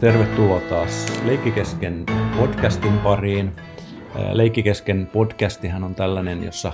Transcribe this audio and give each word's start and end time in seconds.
Tervetuloa 0.00 0.60
taas 0.60 1.22
Leikkikesken 1.24 2.06
podcastin 2.36 2.98
pariin. 2.98 3.52
Leikkikesken 4.32 5.06
podcastihan 5.12 5.84
on 5.84 5.94
tällainen, 5.94 6.44
jossa 6.44 6.72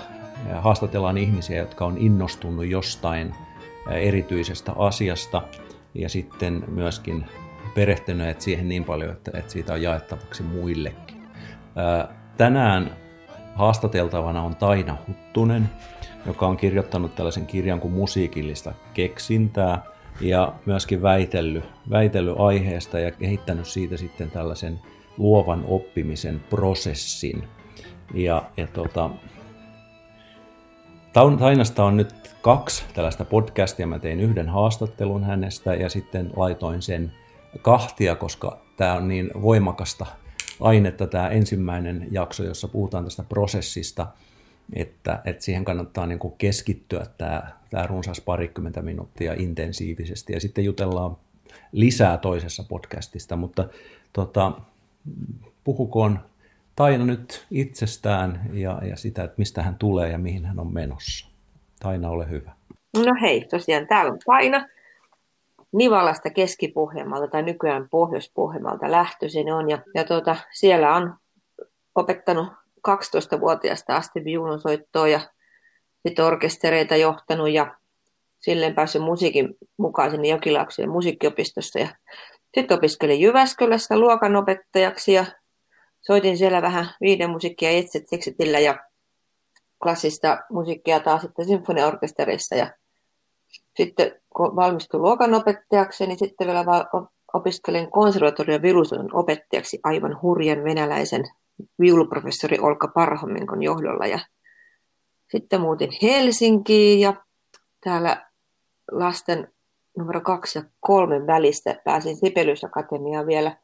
haastatellaan 0.55 1.19
ihmisiä, 1.19 1.59
jotka 1.59 1.85
on 1.85 1.99
innostunut 1.99 2.67
jostain 2.67 3.35
erityisestä 3.91 4.73
asiasta 4.73 5.43
ja 5.95 6.09
sitten 6.09 6.65
myöskin 6.69 7.25
perehtyneet 7.75 8.41
siihen 8.41 8.69
niin 8.69 8.85
paljon, 8.85 9.13
että, 9.13 9.31
että 9.39 9.53
siitä 9.53 9.73
on 9.73 9.83
jaettavaksi 9.83 10.43
muillekin. 10.43 11.23
Tänään 12.37 12.91
haastateltavana 13.55 14.43
on 14.43 14.57
Taina 14.57 14.97
Huttunen, 15.09 15.69
joka 16.27 16.47
on 16.47 16.57
kirjoittanut 16.57 17.15
tällaisen 17.15 17.47
kirjan 17.47 17.81
kuin 17.81 17.95
Musiikillista 17.95 18.73
keksintää 18.95 19.96
ja 20.21 20.55
myöskin 20.67 21.03
väitellyt, 21.03 21.65
väitellyt 21.91 22.35
aiheesta 22.39 22.99
ja 22.99 23.11
kehittänyt 23.11 23.67
siitä 23.67 23.97
sitten 23.97 24.31
tällaisen 24.31 24.81
luovan 25.19 25.65
oppimisen 25.69 26.41
prosessin. 26.51 27.49
Ja, 28.15 28.51
ja 28.57 28.67
tota, 28.67 29.11
Tainasta 31.39 31.85
on 31.85 31.97
nyt 31.97 32.15
kaksi 32.43 32.85
tällaista 32.95 33.25
podcastia. 33.25 33.87
Mä 33.87 33.99
tein 33.99 34.21
yhden 34.21 34.49
haastattelun 34.49 35.25
hänestä 35.25 35.75
ja 35.75 35.89
sitten 35.89 36.31
laitoin 36.37 36.83
sen 36.83 37.13
kahtia, 37.63 38.17
koska 38.17 38.59
tämä 38.77 38.95
on 38.95 39.09
niin 39.09 39.31
voimakasta 39.43 40.07
ainetta 40.61 41.07
tämä 41.07 41.29
ensimmäinen 41.29 42.09
jakso, 42.11 42.45
jossa 42.45 42.69
puhutaan 42.69 43.05
tästä 43.05 43.23
prosessista, 43.23 44.07
että, 44.73 45.23
että 45.25 45.45
siihen 45.45 45.65
kannattaa 45.65 46.07
niin 46.07 46.19
keskittyä 46.39 47.07
tämä, 47.19 47.43
tämä 47.71 47.87
runsas 47.87 48.21
parikymmentä 48.21 48.83
minuuttia 48.83 49.35
intensiivisesti 49.39 50.33
ja 50.33 50.41
sitten 50.41 50.65
jutellaan 50.65 51.17
lisää 51.73 52.19
toisessa 52.19 52.65
podcastista, 52.69 53.37
mutta 53.37 53.69
tota, 54.13 54.53
puhukoon 55.65 56.19
Taina 56.77 57.05
nyt 57.05 57.47
itsestään 57.51 58.51
ja, 58.53 58.81
ja 58.89 58.97
sitä, 58.97 59.25
että 59.25 59.35
mistä 59.39 59.63
hän 59.63 59.75
tulee 59.79 60.11
ja 60.11 60.19
mihin 60.19 60.45
hän 60.45 60.59
on 60.59 60.75
menossa. 60.75 61.29
Taina, 61.81 62.11
ole 62.11 62.31
hyvä. 62.31 62.53
No 62.97 63.15
hei, 63.21 63.45
tosiaan 63.51 63.87
täällä 63.87 64.13
on 64.13 64.19
Taina. 64.27 64.69
Nivalasta 65.73 66.31
keski 66.31 66.75
tai 67.31 67.43
nykyään 67.43 67.89
Pohjois-Pohjanmaalta 67.89 68.91
lähtöisin 68.91 69.53
on. 69.53 69.71
Ja, 69.71 69.79
ja 69.95 70.05
tuota, 70.05 70.37
siellä 70.53 70.95
on 70.95 71.15
opettanut 71.95 72.49
12-vuotiaasta 72.89 73.97
asti 73.97 74.25
viulunsoittoa 74.25 75.09
ja 75.09 75.21
sitten 76.07 76.25
orkestereita 76.25 76.97
johtanut 76.97 77.51
ja 77.51 77.77
silleen 78.41 78.75
päässyt 78.75 79.03
musiikin 79.03 79.55
mukaan 79.77 80.11
sinne 80.11 80.29
Jokilaaksojen 80.29 80.91
musiikkiopistosta. 80.91 81.79
Ja 81.79 81.89
sitten 82.55 82.79
opiskelin 82.79 83.21
Jyväskylässä 83.21 83.99
luokanopettajaksi 83.99 85.13
ja 85.13 85.25
soitin 86.01 86.39
siellä 86.39 86.63
vähän 86.63 86.87
viiden 87.01 87.31
musiikkia 87.31 87.71
etset 87.71 88.09
seksitillä 88.09 88.59
ja 88.59 88.79
klassista 89.83 90.39
musiikkia 90.51 91.01
taas 91.01 91.23
sitten 91.23 91.47
sinfoniaorkesterissa 91.47 92.55
ja 92.55 92.71
sitten 93.77 94.13
kun 94.37 94.57
valmistuin 94.57 95.03
luokanopettajaksi, 95.03 96.07
niin 96.07 96.19
sitten 96.19 96.47
vielä 96.47 96.65
opiskelin 97.35 97.91
konservatorion 97.91 98.63
viulusoiton 98.63 99.15
opettajaksi 99.17 99.81
aivan 99.85 100.23
hurjan 100.23 100.65
venäläisen 100.65 101.25
viuluprofessori 101.81 102.59
Olka 102.59 102.89
Parhominkon 102.89 103.63
johdolla. 103.63 104.07
Ja 104.07 104.19
sitten 105.31 105.61
muutin 105.61 105.91
Helsinkiin 106.03 107.01
ja 107.01 107.15
täällä 107.85 108.27
lasten 108.91 109.53
numero 109.97 110.21
kaksi 110.21 110.59
ja 110.59 110.65
kolmen 110.81 111.27
välistä 111.27 111.81
pääsin 111.85 112.17
Sibelius 112.17 112.65
Akatemiaan 112.65 113.27
vielä 113.27 113.57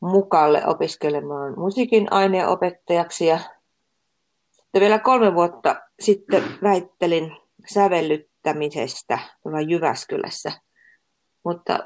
mukalle 0.00 0.66
opiskelemaan 0.66 1.58
musiikin 1.58 2.12
aineenopettajaksi 2.12 3.26
ja 3.26 3.38
sitten 4.52 4.80
vielä 4.80 4.98
kolme 4.98 5.34
vuotta 5.34 5.76
sitten 6.00 6.42
väittelin 6.62 7.36
sävellyttämisestä 7.74 9.18
Jyväskylässä, 9.68 10.52
mutta 11.44 11.78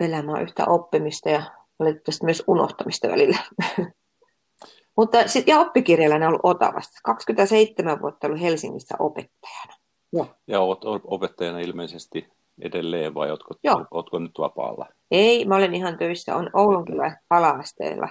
elämä 0.00 0.32
on 0.32 0.42
yhtä 0.42 0.64
oppimista 0.66 1.30
ja 1.30 1.42
valitettavasti 1.78 2.24
myös 2.24 2.42
unohtamista 2.46 3.08
välillä. 3.08 3.38
mutta 5.00 5.28
sit, 5.28 5.48
ja 5.48 5.60
oppikirjalla 5.60 6.14
on 6.14 6.22
ollut 6.22 6.40
Otavasta. 6.42 7.00
27 7.04 8.02
vuotta 8.02 8.26
ollut 8.26 8.40
Helsingissä 8.40 8.94
opettajana. 8.98 9.74
Ja, 10.12 10.26
ja 10.46 10.60
olet 10.60 11.02
opettajana 11.04 11.58
ilmeisesti 11.58 12.28
edelleen 12.62 13.14
vai 13.14 13.30
oletko, 13.30 13.54
Joo. 13.64 13.86
oletko 13.90 14.18
nyt 14.18 14.38
vapaalla? 14.38 14.86
Ei, 15.10 15.44
mä 15.44 15.56
olen 15.56 15.74
ihan 15.74 15.98
töissä. 15.98 16.36
On 16.36 16.50
Oulun 16.52 16.84
kyllä 16.84 17.16
ala-asteella. 17.30 18.08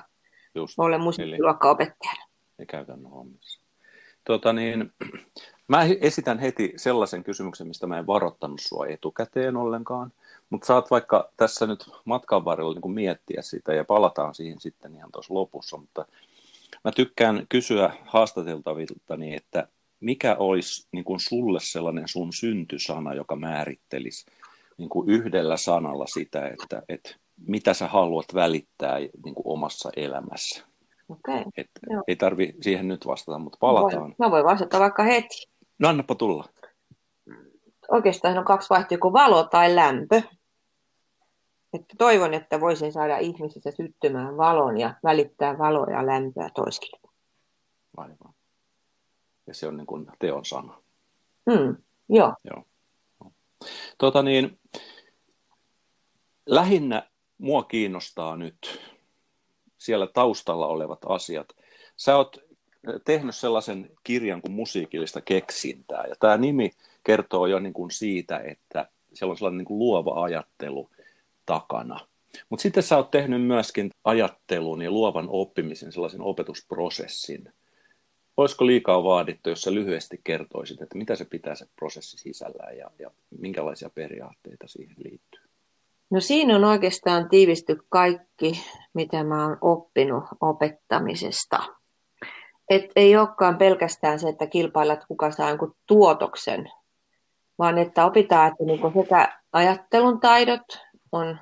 Just, 0.55 0.77
mä 0.77 0.83
olen 0.83 1.01
musiikkiluokkaopettajana. 1.01 2.25
Ja 2.57 2.65
käytännön 2.65 3.11
hommissa. 3.11 3.61
Tota 4.23 4.53
niin, 4.53 4.93
mä 5.67 5.83
esitän 6.01 6.39
heti 6.39 6.73
sellaisen 6.75 7.23
kysymyksen, 7.23 7.67
mistä 7.67 7.87
mä 7.87 7.99
en 7.99 8.07
varoittanut 8.07 8.59
sua 8.59 8.87
etukäteen 8.87 9.57
ollenkaan. 9.57 10.11
Mutta 10.49 10.67
saat 10.67 10.91
vaikka 10.91 11.31
tässä 11.37 11.67
nyt 11.67 11.89
matkan 12.05 12.45
varrella 12.45 12.73
niin 12.73 12.91
miettiä 12.91 13.41
sitä 13.41 13.73
ja 13.73 13.83
palataan 13.83 14.35
siihen 14.35 14.59
sitten 14.59 14.95
ihan 14.95 15.11
tuossa 15.11 15.33
lopussa. 15.33 15.77
Mutta 15.77 16.05
mä 16.83 16.91
tykkään 16.91 17.45
kysyä 17.49 17.93
haastateltavilta, 18.05 19.17
niin 19.17 19.33
että 19.33 19.67
mikä 19.99 20.35
olisi 20.35 20.87
niin 20.91 21.03
kuin 21.03 21.19
sulle 21.19 21.59
sellainen 21.61 22.07
sun 22.07 22.33
syntysana, 22.33 23.13
joka 23.13 23.35
määrittelisi 23.35 24.25
niin 24.77 24.89
kuin 24.89 25.09
yhdellä 25.09 25.57
sanalla 25.57 26.07
sitä, 26.07 26.47
että, 26.47 26.83
että 26.89 27.15
mitä 27.47 27.73
sä 27.73 27.87
haluat 27.87 28.25
välittää 28.33 28.97
niin 28.97 29.35
kuin 29.35 29.47
omassa 29.47 29.89
elämässä? 29.95 30.65
Okay, 31.09 31.43
Et, 31.57 31.69
ei 32.07 32.15
tarvi 32.15 32.53
siihen 32.61 32.87
nyt 32.87 33.07
vastata, 33.07 33.39
mutta 33.39 33.57
palataan. 33.59 33.93
Mä 33.93 34.01
voin, 34.01 34.15
mä 34.19 34.31
voin 34.31 34.45
vastata 34.45 34.79
vaikka 34.79 35.03
heti. 35.03 35.49
No 35.79 35.89
annapa 35.89 36.15
tulla. 36.15 36.45
Oikeastaan 37.91 38.37
on 38.37 38.45
kaksi 38.45 38.69
vaihtoehtoa, 38.69 39.13
valo 39.13 39.43
tai 39.43 39.75
lämpö. 39.75 40.21
Että 41.73 41.95
toivon, 41.97 42.33
että 42.33 42.59
voisin 42.59 42.91
saada 42.91 43.17
ihmisissä 43.17 43.71
syttymään 43.71 44.37
valon 44.37 44.79
ja 44.79 44.93
välittää 45.03 45.57
valoa 45.57 45.91
ja 45.91 46.05
lämpöä 46.05 46.49
toiskille. 46.55 47.09
Aivan. 47.97 48.33
Ja 49.47 49.53
se 49.53 49.67
on 49.67 49.77
niin 49.77 49.87
kuin 49.87 50.07
teon 50.19 50.45
sana. 50.45 50.81
Mm, 51.45 51.77
joo. 52.09 52.33
joo. 52.43 52.63
Tota 53.97 54.23
niin, 54.23 54.59
lähinnä 56.45 57.09
mua 57.37 57.63
kiinnostaa 57.63 58.35
nyt 58.35 58.81
siellä 59.77 60.07
taustalla 60.07 60.67
olevat 60.67 60.99
asiat. 61.05 61.47
Sä 61.97 62.17
oot 62.17 62.37
tehnyt 63.05 63.35
sellaisen 63.35 63.89
kirjan 64.03 64.41
kuin 64.41 64.51
musiikillista 64.51 65.21
keksintää, 65.21 66.05
ja 66.07 66.15
tämä 66.19 66.37
nimi 66.37 66.71
kertoo 67.03 67.45
jo 67.45 67.59
niin 67.59 67.73
kuin 67.73 67.91
siitä, 67.91 68.39
että 68.39 68.89
siellä 69.13 69.31
on 69.31 69.37
sellainen 69.37 69.57
niin 69.57 69.65
kuin 69.65 69.79
luova 69.79 70.23
ajattelu 70.23 70.89
takana. 71.49 71.99
Mutta 72.49 72.63
sitten 72.63 72.83
sä 72.83 72.97
oot 72.97 73.11
tehnyt 73.11 73.41
myöskin 73.41 73.89
ajattelun 74.03 74.81
ja 74.81 74.91
luovan 74.91 75.27
oppimisen 75.29 75.91
sellaisen 75.91 76.21
opetusprosessin. 76.21 77.53
Olisiko 78.37 78.65
liikaa 78.65 79.03
vaadittu, 79.03 79.49
jos 79.49 79.61
sä 79.61 79.73
lyhyesti 79.73 80.21
kertoisit, 80.23 80.81
että 80.81 80.97
mitä 80.97 81.15
se 81.15 81.25
pitää 81.25 81.55
se 81.55 81.65
prosessi 81.75 82.17
sisällään 82.17 82.77
ja, 82.77 82.91
ja 82.99 83.11
minkälaisia 83.39 83.89
periaatteita 83.89 84.67
siihen 84.67 84.95
liittyy? 85.03 85.41
No 86.09 86.19
siinä 86.19 86.55
on 86.55 86.63
oikeastaan 86.63 87.29
tiivisty 87.29 87.77
kaikki, 87.89 88.61
mitä 88.93 89.23
mä 89.23 89.45
oon 89.45 89.57
oppinut 89.61 90.23
opettamisesta. 90.41 91.59
Et 92.69 92.91
ei 92.95 93.17
olekaan 93.17 93.57
pelkästään 93.57 94.19
se, 94.19 94.29
että 94.29 94.47
kilpailat 94.47 95.05
kuka 95.07 95.31
saa 95.31 95.49
jonkun 95.49 95.75
tuotoksen, 95.85 96.71
vaan 97.59 97.77
että 97.77 98.05
opitaan, 98.05 98.47
että 98.47 98.63
niinku 98.63 98.91
sekä 99.03 99.39
ajattelun 99.53 100.19
taidot 100.19 100.88
on 101.11 101.39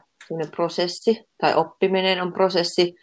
prosessi, 0.55 1.25
tai 1.41 1.55
oppiminen 1.55 2.21
on 2.21 2.33
prosessi, 2.33 2.95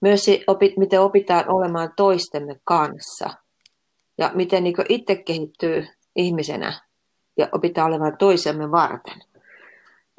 myös 0.00 0.24
se, 0.24 0.40
miten 0.76 1.00
opitaan 1.00 1.44
olemaan 1.48 1.92
toistemme 1.96 2.56
kanssa, 2.64 3.30
ja 4.18 4.30
miten 4.34 4.64
niinku 4.64 4.82
itse 4.88 5.16
kehittyy 5.16 5.86
ihmisenä, 6.16 6.80
ja 7.38 7.48
opitaan 7.52 7.88
olemaan 7.88 8.16
toisemme 8.18 8.70
varten. 8.70 9.22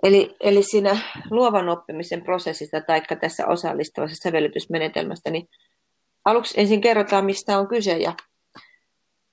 Eli, 0.03 0.35
eli 0.39 0.63
siinä 0.63 0.97
luovan 1.29 1.69
oppimisen 1.69 2.23
prosessissa 2.23 2.81
tai 2.81 3.01
tässä 3.21 3.47
osallistavassa 3.47 4.23
sävellytysmenetelmästä, 4.23 5.31
niin 5.31 5.49
aluksi 6.25 6.61
ensin 6.61 6.81
kerrotaan, 6.81 7.25
mistä 7.25 7.59
on 7.59 7.67
kyse 7.67 7.97
ja 7.97 8.13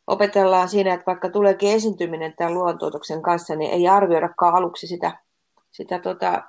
opetellaan 0.07 0.69
siinä, 0.69 0.95
että 0.95 1.07
vaikka 1.07 1.31
tuleekin 1.31 1.73
esiintyminen 1.73 2.35
tämän 2.37 2.55
luontuotoksen 2.55 3.23
kanssa, 3.23 3.57
niin 3.57 3.71
ei 3.71 3.89
arvioidakaan 3.89 4.55
aluksi 4.55 4.87
sitä, 4.87 5.19
sitä 5.71 5.99
tota, 5.99 6.43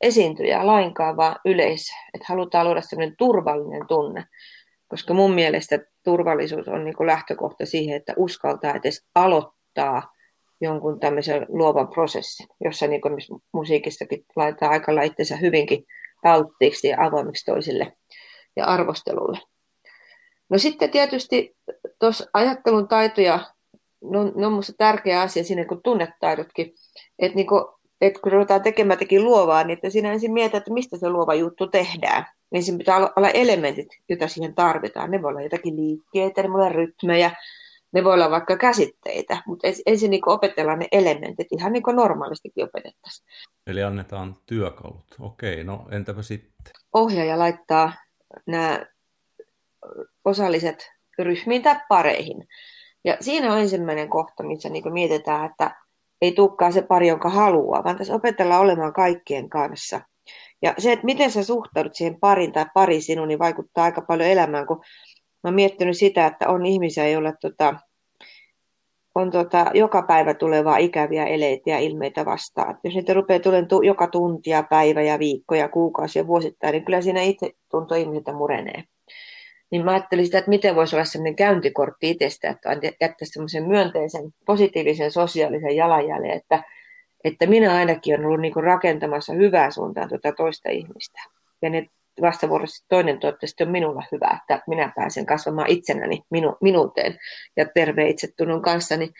esiintyjää 0.00 0.66
lainkaan, 0.66 1.16
vaan 1.16 1.36
yleisöä. 1.44 1.96
Että 2.14 2.26
halutaan 2.28 2.66
luoda 2.66 2.80
sellainen 2.80 3.16
turvallinen 3.16 3.86
tunne, 3.86 4.24
koska 4.88 5.14
mun 5.14 5.34
mielestä 5.34 5.78
turvallisuus 6.04 6.68
on 6.68 6.84
niin 6.84 7.06
lähtökohta 7.06 7.66
siihen, 7.66 7.96
että 7.96 8.14
uskaltaa 8.16 8.74
edes 8.74 9.06
aloittaa 9.14 10.12
jonkun 10.60 11.00
tämmöisen 11.00 11.46
luovan 11.48 11.88
prosessin, 11.88 12.46
jossa 12.64 12.86
niin 12.86 13.00
kuin 13.00 13.14
musiikissakin 13.52 14.24
laitetaan 14.36 14.72
aika 14.72 15.02
itsensä 15.02 15.36
hyvinkin 15.36 15.84
alttiiksi 16.24 16.88
ja 16.88 16.96
avoimiksi 17.00 17.44
toisille 17.44 17.96
ja 18.56 18.64
arvostelulle. 18.64 19.38
No 20.48 20.58
sitten 20.58 20.90
tietysti 20.90 21.56
tuossa 21.98 22.26
ajattelun 22.32 22.88
taitoja, 22.88 23.40
ne 24.10 24.18
on, 24.18 24.32
ne 24.36 24.46
on 24.46 24.52
minusta 24.52 24.72
tärkeä 24.78 25.20
asia 25.20 25.44
siinä 25.44 25.64
kuin 25.64 25.82
tunnetaidotkin, 25.82 26.74
että 27.18 27.36
niin 27.36 27.46
että 28.00 28.20
kun 28.20 28.32
ruvetaan 28.32 28.62
tekemään 28.62 28.98
tekin 28.98 29.24
luovaa, 29.24 29.64
niin 29.64 29.74
että 29.74 29.90
siinä 29.90 30.12
ensin 30.12 30.32
mietitään, 30.32 30.58
että 30.58 30.72
mistä 30.72 30.96
se 30.96 31.08
luova 31.08 31.34
juttu 31.34 31.66
tehdään. 31.66 32.26
Ensin 32.52 32.78
pitää 32.78 32.96
olla 33.16 33.30
elementit, 33.30 33.88
joita 34.08 34.28
siihen 34.28 34.54
tarvitaan. 34.54 35.10
Ne 35.10 35.22
voi 35.22 35.30
olla 35.30 35.42
jotakin 35.42 35.76
liikkeitä, 35.76 36.42
ne 36.42 36.52
voi 36.52 36.60
olla 36.60 36.68
rytmejä, 36.68 37.30
ne 37.92 38.04
voi 38.04 38.14
olla 38.14 38.30
vaikka 38.30 38.56
käsitteitä, 38.56 39.42
mutta 39.46 39.68
ensin 39.86 40.10
niin 40.10 40.28
opetellaan 40.28 40.78
ne 40.78 40.88
elementit 40.92 41.46
ihan 41.50 41.72
niin 41.72 41.82
kuin 41.82 41.96
normaalistikin 41.96 42.64
opetettaisiin. 42.64 43.28
Eli 43.66 43.82
annetaan 43.82 44.36
työkalut. 44.46 45.14
Okei, 45.20 45.64
no 45.64 45.86
entäpä 45.90 46.22
sitten? 46.22 46.72
Ohjaaja 46.92 47.38
laittaa 47.38 47.92
nämä 48.46 48.86
osalliset 50.24 50.92
ryhmiin 51.18 51.62
tai 51.62 51.76
pareihin. 51.88 52.48
Ja 53.04 53.16
siinä 53.20 53.52
on 53.52 53.60
ensimmäinen 53.60 54.08
kohta, 54.08 54.42
missä 54.42 54.68
niin 54.68 54.92
mietitään, 54.92 55.50
että 55.50 55.85
ei 56.22 56.32
tulekaan 56.32 56.72
se 56.72 56.82
pari, 56.82 57.08
jonka 57.08 57.28
haluaa, 57.28 57.84
vaan 57.84 57.96
tässä 57.96 58.14
opetellaan 58.14 58.60
olemaan 58.60 58.92
kaikkien 58.92 59.48
kanssa. 59.48 60.00
Ja 60.62 60.74
se, 60.78 60.92
että 60.92 61.04
miten 61.04 61.30
sä 61.30 61.44
suhtaudut 61.44 61.94
siihen 61.94 62.20
parin 62.20 62.52
tai 62.52 62.66
pari 62.74 63.00
sinun, 63.00 63.28
niin 63.28 63.38
vaikuttaa 63.38 63.84
aika 63.84 64.00
paljon 64.00 64.28
elämään, 64.28 64.66
kun 64.66 64.76
mä 64.76 65.48
oon 65.48 65.54
miettinyt 65.54 65.96
sitä, 65.96 66.26
että 66.26 66.48
on 66.48 66.66
ihmisiä, 66.66 67.08
joilla 67.08 67.32
tota, 67.32 67.74
on 69.14 69.30
tota, 69.30 69.70
joka 69.74 70.02
päivä 70.02 70.34
tulevaa 70.34 70.76
ikäviä 70.76 71.24
eleitä 71.24 71.70
ja 71.70 71.78
ilmeitä 71.78 72.24
vastaan. 72.24 72.78
Jos 72.84 72.94
niitä 72.94 73.14
rupeaa 73.14 73.40
tulemaan 73.40 73.68
tu- 73.68 73.82
joka 73.82 74.06
tuntia, 74.06 74.62
päivä 74.62 75.02
ja 75.02 75.18
viikko 75.18 75.54
ja 75.54 75.68
kuukausi 75.68 76.18
ja 76.18 76.26
vuosittain, 76.26 76.72
niin 76.72 76.84
kyllä 76.84 77.00
siinä 77.00 77.22
itse 77.22 77.50
tuntuu 77.70 77.96
ihmisiltä 77.96 78.32
murenee. 78.32 78.84
Niin 79.70 79.84
mä 79.84 79.90
ajattelin 79.90 80.24
sitä, 80.24 80.38
että 80.38 80.48
miten 80.48 80.74
voisi 80.74 80.96
olla 80.96 81.04
sellainen 81.04 81.36
käyntikortti 81.36 82.10
itsestä, 82.10 82.50
että 82.50 82.68
jättäisi 83.00 83.32
semmoisen 83.32 83.68
myönteisen, 83.68 84.22
positiivisen, 84.46 85.10
sosiaalisen 85.10 85.76
jalanjäljen, 85.76 86.36
että, 86.36 86.62
että 87.24 87.46
minä 87.46 87.74
ainakin 87.74 88.14
olen 88.14 88.26
ollut 88.26 88.40
niin 88.40 88.64
rakentamassa 88.64 89.32
hyvää 89.32 89.70
suuntaan 89.70 90.08
tuota 90.08 90.32
toista 90.32 90.70
ihmistä. 90.70 91.20
Ja 91.62 91.70
ne 91.70 91.86
vastavuoroisesti 92.20 92.86
toinen 92.88 93.18
toivottavasti 93.18 93.62
on 93.62 93.70
minulla 93.70 94.02
hyvä, 94.12 94.40
että 94.40 94.62
minä 94.66 94.92
pääsen 94.96 95.26
kasvamaan 95.26 95.70
itsenäni 95.70 96.22
minu, 96.30 96.56
minuuteen 96.60 97.18
ja 97.56 97.66
terve 97.74 98.08
itsetunnon 98.08 98.62
kanssa. 98.62 98.96
Niin 98.96 99.10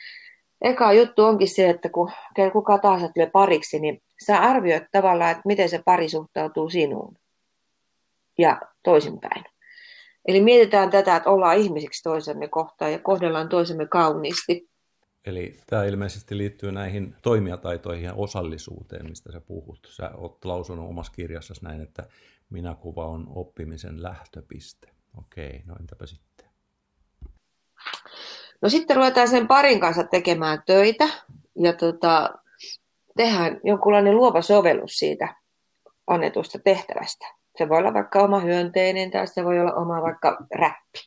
eka 0.61 0.93
juttu 0.93 1.23
onkin 1.23 1.47
se, 1.47 1.69
että 1.69 1.89
kun 1.89 2.11
kuka 2.53 2.77
tahansa 2.77 3.09
tulee 3.09 3.29
pariksi, 3.29 3.79
niin 3.79 4.01
sä 4.25 4.37
arvioit 4.37 4.83
tavallaan, 4.91 5.31
että 5.31 5.43
miten 5.45 5.69
se 5.69 5.81
pari 5.85 6.09
suhtautuu 6.09 6.69
sinuun 6.69 7.15
ja 8.37 8.61
toisinpäin. 8.83 9.43
Eli 10.27 10.41
mietitään 10.41 10.89
tätä, 10.89 11.15
että 11.15 11.29
ollaan 11.29 11.57
ihmisiksi 11.57 12.03
toisemme 12.03 12.47
kohtaan 12.47 12.91
ja 12.91 12.99
kohdellaan 12.99 13.49
toisemme 13.49 13.85
kauniisti. 13.85 14.69
Eli 15.25 15.57
tämä 15.67 15.83
ilmeisesti 15.83 16.37
liittyy 16.37 16.71
näihin 16.71 17.15
toimijataitoihin 17.21 18.05
ja 18.05 18.13
osallisuuteen, 18.13 19.09
mistä 19.09 19.31
sä 19.31 19.41
puhut. 19.41 19.87
Sä 19.91 20.11
oot 20.17 20.45
lausunut 20.45 20.89
omassa 20.89 21.11
kirjassasi 21.11 21.63
näin, 21.63 21.81
että 21.81 22.03
minäkuva 22.49 23.05
on 23.05 23.27
oppimisen 23.35 24.03
lähtöpiste. 24.03 24.89
Okei, 25.17 25.61
no 25.65 25.75
entäpä 25.79 26.05
sitten? 26.05 26.47
No 28.61 28.69
sitten 28.69 28.95
ruvetaan 28.95 29.27
sen 29.27 29.47
parin 29.47 29.79
kanssa 29.79 30.03
tekemään 30.03 30.63
töitä 30.65 31.07
ja 31.59 31.73
tota, 31.73 32.29
tehdään 33.17 33.59
jonkunlainen 33.63 34.15
luova 34.15 34.41
sovellus 34.41 34.91
siitä 34.91 35.35
annetusta 36.07 36.59
tehtävästä. 36.59 37.36
Se 37.57 37.69
voi 37.69 37.77
olla 37.77 37.93
vaikka 37.93 38.23
oma 38.23 38.39
hyönteinen 38.39 39.11
tai 39.11 39.27
se 39.27 39.45
voi 39.45 39.59
olla 39.59 39.73
oma 39.73 40.01
vaikka 40.01 40.37
räppi. 40.55 40.99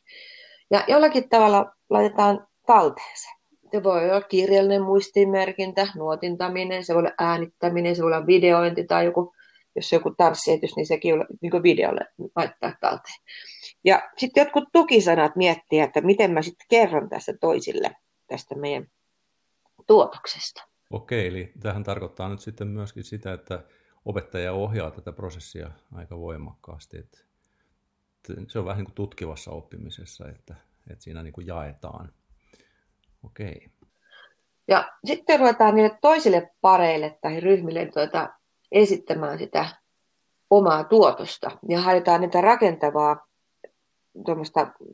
Ja 0.71 0.83
jollakin 0.87 1.29
tavalla 1.29 1.71
laitetaan 1.89 2.47
talteen 2.67 3.17
se. 3.17 3.29
Se 3.71 3.83
voi 3.83 4.09
olla 4.09 4.21
kirjallinen 4.21 4.81
muistimerkintä, 4.81 5.87
nuotintaminen, 5.95 6.85
se 6.85 6.93
voi 6.93 6.99
olla 6.99 7.11
äänittäminen, 7.19 7.95
se 7.95 8.03
voi 8.03 8.13
olla 8.13 8.27
videointi 8.27 8.83
tai 8.83 9.05
joku 9.05 9.33
jos 9.75 9.91
joku 9.91 10.11
tanssietys, 10.17 10.75
niin 10.75 10.85
sekin 10.85 11.13
on 11.13 11.25
niin 11.41 11.63
videolle 11.63 12.01
laittaa 12.35 12.73
talteen. 12.81 13.19
Ja 13.83 14.09
sitten 14.17 14.41
jotkut 14.41 14.63
tukisanat 14.73 15.35
miettiä, 15.35 15.83
että 15.83 16.01
miten 16.01 16.31
mä 16.31 16.41
sitten 16.41 16.65
kerron 16.69 17.09
tässä 17.09 17.33
toisille 17.41 17.95
tästä 18.27 18.55
meidän 18.55 18.87
tuotoksesta. 19.87 20.67
Okei, 20.89 21.27
eli 21.27 21.51
tähän 21.59 21.83
tarkoittaa 21.83 22.29
nyt 22.29 22.39
sitten 22.39 22.67
myöskin 22.67 23.03
sitä, 23.03 23.33
että 23.33 23.63
opettaja 24.05 24.53
ohjaa 24.53 24.91
tätä 24.91 25.11
prosessia 25.11 25.71
aika 25.93 26.19
voimakkaasti. 26.19 26.97
Että 26.97 27.17
se 28.47 28.59
on 28.59 28.65
vähän 28.65 28.77
niin 28.77 28.85
kuin 28.85 28.95
tutkivassa 28.95 29.51
oppimisessa, 29.51 30.29
että, 30.29 30.55
että 30.89 31.03
siinä 31.03 31.23
niin 31.23 31.33
kuin 31.33 31.47
jaetaan. 31.47 32.13
Okei. 33.23 33.71
Ja 34.67 34.91
sitten 35.05 35.39
ruvetaan 35.39 35.75
niille 35.75 35.97
toisille 36.01 36.51
pareille 36.61 37.17
tai 37.21 37.39
ryhmille 37.39 37.85
tuota, 37.85 38.29
esittämään 38.71 39.37
sitä 39.37 39.69
omaa 40.49 40.83
tuotosta 40.83 41.51
ja 41.69 41.81
haetaan 41.81 42.21
niitä 42.21 42.41
rakentavaa 42.41 43.27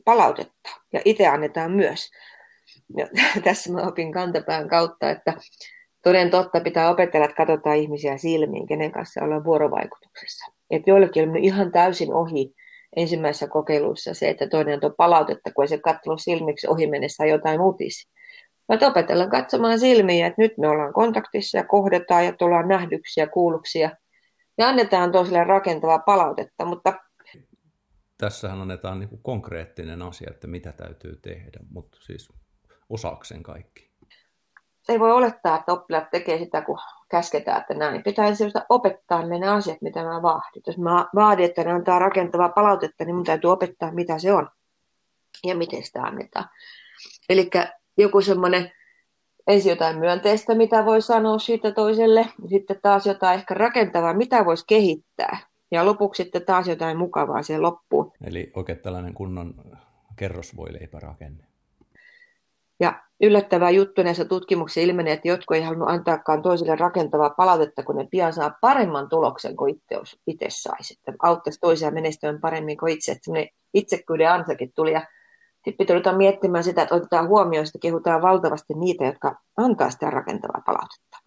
palautetta 0.04 0.70
ja 0.92 1.00
itse 1.04 1.26
annetaan 1.26 1.72
myös. 1.72 2.10
Ja 2.96 3.08
tässä 3.44 3.72
mä 3.72 3.80
opin 3.80 4.12
kantapään 4.12 4.68
kautta, 4.68 5.10
että 5.10 5.34
toden 6.02 6.30
totta 6.30 6.60
pitää 6.60 6.90
opetella, 6.90 7.24
että 7.24 7.36
katsotaan 7.36 7.76
ihmisiä 7.76 8.16
silmiin, 8.16 8.66
kenen 8.66 8.92
kanssa 8.92 9.24
ollaan 9.24 9.44
vuorovaikutuksessa. 9.44 10.52
Että 10.70 10.90
joillekin 10.90 11.28
on 11.28 11.36
ihan 11.36 11.72
täysin 11.72 12.14
ohi 12.14 12.54
ensimmäisessä 12.96 13.48
kokeilussa 13.48 14.14
se, 14.14 14.28
että 14.28 14.48
toinen 14.48 14.80
on 14.82 14.94
palautetta, 14.96 15.52
kun 15.52 15.64
ei 15.64 15.68
se 15.68 15.78
katsonut 15.78 16.20
silmiksi 16.22 16.68
ohi 16.68 16.86
mennessä 16.86 17.26
jotain 17.26 17.60
uutisia. 17.60 18.10
Mä 18.68 18.88
opetellaan 18.88 19.30
katsomaan 19.30 19.78
silmiä, 19.78 20.26
että 20.26 20.42
nyt 20.42 20.58
me 20.58 20.68
ollaan 20.68 20.92
kontaktissa 20.92 21.58
ja 21.58 21.64
kohdataan 21.64 22.24
ja 22.24 22.32
tullaan 22.32 22.68
nähdyksiä, 22.68 23.26
kuulluksia 23.26 23.90
ja 24.58 24.68
annetaan 24.68 25.12
toiselle 25.12 25.44
rakentavaa 25.44 25.98
palautetta, 25.98 26.64
mutta 26.64 26.94
Tässähän 28.18 28.60
annetaan 28.60 28.98
niin 28.98 29.22
konkreettinen 29.22 30.02
asia, 30.02 30.30
että 30.30 30.46
mitä 30.46 30.72
täytyy 30.72 31.16
tehdä, 31.16 31.60
mutta 31.70 31.98
siis 32.00 32.28
osaakseen 32.88 33.42
kaikki. 33.42 33.87
Ei 34.88 35.00
voi 35.00 35.12
olettaa, 35.12 35.58
että 35.58 35.72
oppilaat 35.72 36.10
tekee 36.10 36.38
sitä, 36.38 36.62
kun 36.62 36.78
käsketään, 37.08 37.60
että 37.60 37.74
näin. 37.74 38.02
Pitää 38.02 38.26
ensin 38.26 38.50
opettaa 38.68 39.26
ne 39.26 39.48
asiat, 39.48 39.82
mitä 39.82 40.04
mä 40.04 40.22
vaadin. 40.22 40.62
Jos 40.66 40.78
mä 40.78 41.06
vaadin, 41.14 41.44
että 41.44 41.64
ne 41.64 41.72
antaa 41.72 41.98
rakentavaa 41.98 42.48
palautetta, 42.48 43.04
niin 43.04 43.14
mun 43.14 43.24
täytyy 43.24 43.50
opettaa, 43.50 43.92
mitä 43.92 44.18
se 44.18 44.32
on 44.32 44.48
ja 45.44 45.56
miten 45.56 45.82
sitä 45.82 46.02
annetaan. 46.02 46.48
Eli 47.28 47.50
joku 47.98 48.20
semmoinen 48.20 48.72
ensin 49.46 49.70
jotain 49.70 49.98
myönteistä, 49.98 50.54
mitä 50.54 50.84
voi 50.84 51.02
sanoa 51.02 51.38
siitä 51.38 51.72
toiselle, 51.72 52.26
sitten 52.48 52.80
taas 52.82 53.06
jotain 53.06 53.38
ehkä 53.38 53.54
rakentavaa, 53.54 54.14
mitä 54.14 54.44
voisi 54.44 54.64
kehittää. 54.68 55.38
Ja 55.70 55.86
lopuksi 55.86 56.22
sitten 56.22 56.44
taas 56.46 56.68
jotain 56.68 56.98
mukavaa 56.98 57.42
siihen 57.42 57.62
loppuun. 57.62 58.12
Eli 58.24 58.52
oikein 58.54 58.78
tällainen 58.78 59.14
kunnon 59.14 59.54
kerrosvoileipärakenne. 60.16 61.47
Ja 62.80 63.02
yllättävää 63.22 63.70
juttu 63.70 64.02
näissä 64.02 64.24
tutkimuksissa 64.24 64.80
ilmenee, 64.80 65.12
että 65.12 65.28
jotkut 65.28 65.56
ei 65.56 65.62
halunnut 65.62 65.88
antaakaan 65.88 66.42
toisille 66.42 66.76
rakentavaa 66.76 67.30
palautetta, 67.30 67.82
kun 67.82 67.96
ne 67.96 68.08
pian 68.10 68.32
saa 68.32 68.54
paremman 68.60 69.08
tuloksen 69.08 69.56
kuin 69.56 69.74
itse, 69.74 70.16
itse 70.26 70.46
saisi. 70.48 70.94
Että 70.94 71.12
auttaisi 71.22 71.60
toisia 71.60 71.90
menestymään 71.90 72.40
paremmin 72.40 72.76
kuin 72.76 72.92
itse. 72.92 73.12
Että 73.12 73.30
itsekyyden 73.74 74.30
ansakin 74.30 74.72
tuli. 74.74 74.92
Ja 74.92 75.06
sitten 75.64 75.96
pitää 75.96 76.16
miettimään 76.16 76.64
sitä, 76.64 76.82
että 76.82 76.94
otetaan 76.94 77.28
huomioon, 77.28 77.66
että 77.66 77.78
kehutaan 77.82 78.22
valtavasti 78.22 78.74
niitä, 78.74 79.04
jotka 79.04 79.36
antaa 79.56 79.90
sitä 79.90 80.10
rakentavaa 80.10 80.62
palautetta. 80.66 81.18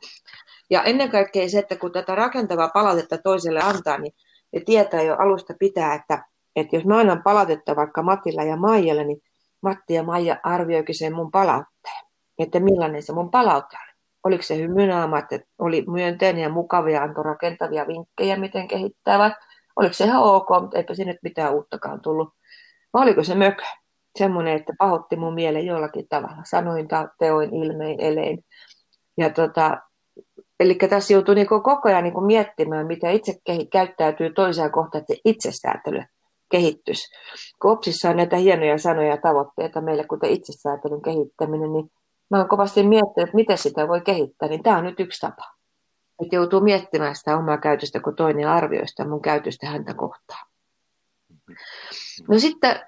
Ja 0.69 0.83
ennen 0.83 1.09
kaikkea 1.09 1.49
se, 1.49 1.59
että 1.59 1.75
kun 1.75 1.91
tätä 1.91 2.15
rakentavaa 2.15 2.69
palautetta 2.69 3.17
toiselle 3.17 3.59
antaa, 3.63 3.97
niin 3.97 4.13
ne 4.53 4.59
tietää 4.65 5.01
jo 5.01 5.15
alusta 5.15 5.53
pitää, 5.59 5.93
että, 5.93 6.25
että 6.55 6.75
jos 6.75 6.85
mä 6.85 6.99
annan 6.99 7.23
palautetta 7.23 7.75
vaikka 7.75 8.03
Matilla 8.03 8.43
ja 8.43 8.55
Maijalle, 8.55 9.03
niin 9.03 9.21
Matti 9.61 9.93
ja 9.93 10.03
Maija 10.03 10.37
arvioikin 10.43 10.95
sen 10.95 11.15
mun 11.15 11.31
palautteen. 11.31 12.05
Että 12.39 12.59
millainen 12.59 13.03
se 13.03 13.13
mun 13.13 13.31
palaute 13.31 13.77
oli. 13.77 13.91
Oliko 14.23 14.43
se 14.43 14.57
hymynaama, 14.57 15.19
että 15.19 15.39
oli 15.59 15.85
myönteinen 15.87 16.43
ja 16.43 16.49
mukavia, 16.49 17.03
antoi 17.03 17.23
rakentavia 17.23 17.87
vinkkejä, 17.87 18.35
miten 18.35 18.67
kehittää, 18.67 19.19
vai 19.19 19.31
oliko 19.75 19.93
se 19.93 20.05
ihan 20.05 20.23
ok, 20.23 20.49
mutta 20.61 20.77
eipä 20.77 20.93
sinne 20.93 21.15
mitään 21.23 21.53
uuttakaan 21.53 22.01
tullut. 22.01 22.29
Vai 22.93 23.03
oliko 23.03 23.23
se 23.23 23.35
mökö? 23.35 23.63
semmoinen, 24.19 24.55
että 24.55 24.73
pahotti 24.77 25.15
mun 25.15 25.33
mielen 25.33 25.65
jollakin 25.65 26.05
tavalla, 26.09 26.43
sanoin, 26.43 26.87
teoin, 27.19 27.55
ilmein, 27.55 27.99
elein. 27.99 28.45
Ja 29.17 29.29
tota, 29.29 29.77
eli 30.59 30.75
tässä 30.75 31.13
joutuu 31.13 31.33
niin 31.33 31.47
koko 31.47 31.79
ajan 31.83 32.03
niin 32.03 32.23
miettimään, 32.23 32.87
miten 32.87 33.11
itse 33.11 33.33
käyttäytyy 33.71 34.33
toiseen 34.33 34.71
kohtaan, 34.71 35.01
että 35.01 35.13
se 35.13 35.21
itsesäätely 35.25 36.03
kehittyisi. 36.51 37.15
Kun 37.61 37.71
OPSissa 37.71 38.09
on 38.09 38.17
näitä 38.17 38.35
hienoja 38.35 38.77
sanoja 38.77 39.09
ja 39.09 39.17
tavoitteita 39.17 39.81
meille, 39.81 40.03
kuten 40.03 40.29
itsesäätelyn 40.29 41.01
kehittäminen, 41.01 41.73
niin 41.73 41.91
mä 42.31 42.37
oon 42.37 42.49
kovasti 42.49 42.83
miettinyt, 42.83 43.27
että 43.27 43.35
miten 43.35 43.57
sitä 43.57 43.87
voi 43.87 44.01
kehittää, 44.01 44.49
niin 44.49 44.63
tämä 44.63 44.77
on 44.77 44.83
nyt 44.83 44.99
yksi 44.99 45.21
tapa. 45.21 45.43
että 46.23 46.35
joutuu 46.35 46.61
miettimään 46.61 47.15
sitä 47.15 47.37
omaa 47.37 47.57
käytöstä, 47.57 47.99
kun 47.99 48.15
toinen 48.15 48.47
arvioi 48.47 48.87
sitä 48.87 49.07
mun 49.07 49.21
käytöstä 49.21 49.67
häntä 49.67 49.93
kohtaan. 49.93 50.47
No 52.27 52.39
sitten 52.39 52.79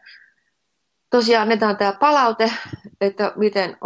tosiaan 1.09 1.41
annetaan 1.41 1.77
tämä 1.77 1.93
palaute, 1.99 2.51
että 3.01 3.33
miten, 3.35 3.77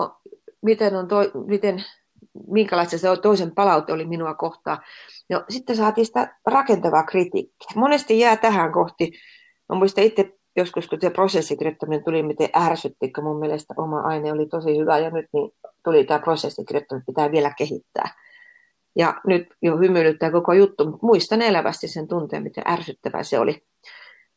miten 0.62 0.96
on 0.96 1.08
toi, 1.08 1.32
miten, 1.48 1.84
minkälaista 2.48 2.98
se 2.98 3.08
toisen 3.22 3.56
palaute 3.56 3.94
oli 3.94 4.06
minua 4.06 4.34
kohtaan. 4.34 4.78
No, 5.30 5.44
sitten 5.50 5.76
saatiin 5.76 6.06
sitä 6.06 6.38
rakentavaa 6.46 7.04
kritiikkiä. 7.04 7.68
Monesti 7.76 8.20
jää 8.20 8.38
tähän 8.38 8.72
kohti. 8.72 9.12
Mä 9.70 9.76
muistan 9.76 10.04
itse 10.04 10.34
joskus, 10.56 10.88
kun 10.88 11.02
se 11.02 11.10
prosessikirjoittaminen 11.10 12.04
tuli, 12.04 12.24
miten 12.24 12.50
ärsytti, 12.56 13.12
kun 13.12 13.24
mun 13.24 13.40
mielestä 13.40 13.74
oma 13.78 14.00
aine 14.00 14.32
oli 14.32 14.46
tosi 14.46 14.78
hyvä 14.78 14.98
ja 14.98 15.10
nyt 15.10 15.26
niin 15.34 15.52
tuli 15.84 16.04
tämä 16.04 16.20
prosessikirjoittaminen, 16.20 17.06
pitää 17.06 17.32
vielä 17.32 17.54
kehittää. 17.58 18.16
Ja 18.96 19.22
nyt 19.28 19.48
jo 19.62 19.78
hymyilyttää 19.78 20.32
koko 20.32 20.54
juttu, 20.54 20.86
mutta 20.86 21.06
muistan 21.06 21.42
elävästi 21.42 21.88
sen 21.88 22.08
tunteen, 22.08 22.44
miten 22.44 22.64
ärsyttävää 22.68 23.24
se 23.24 23.40
oli. 23.40 23.62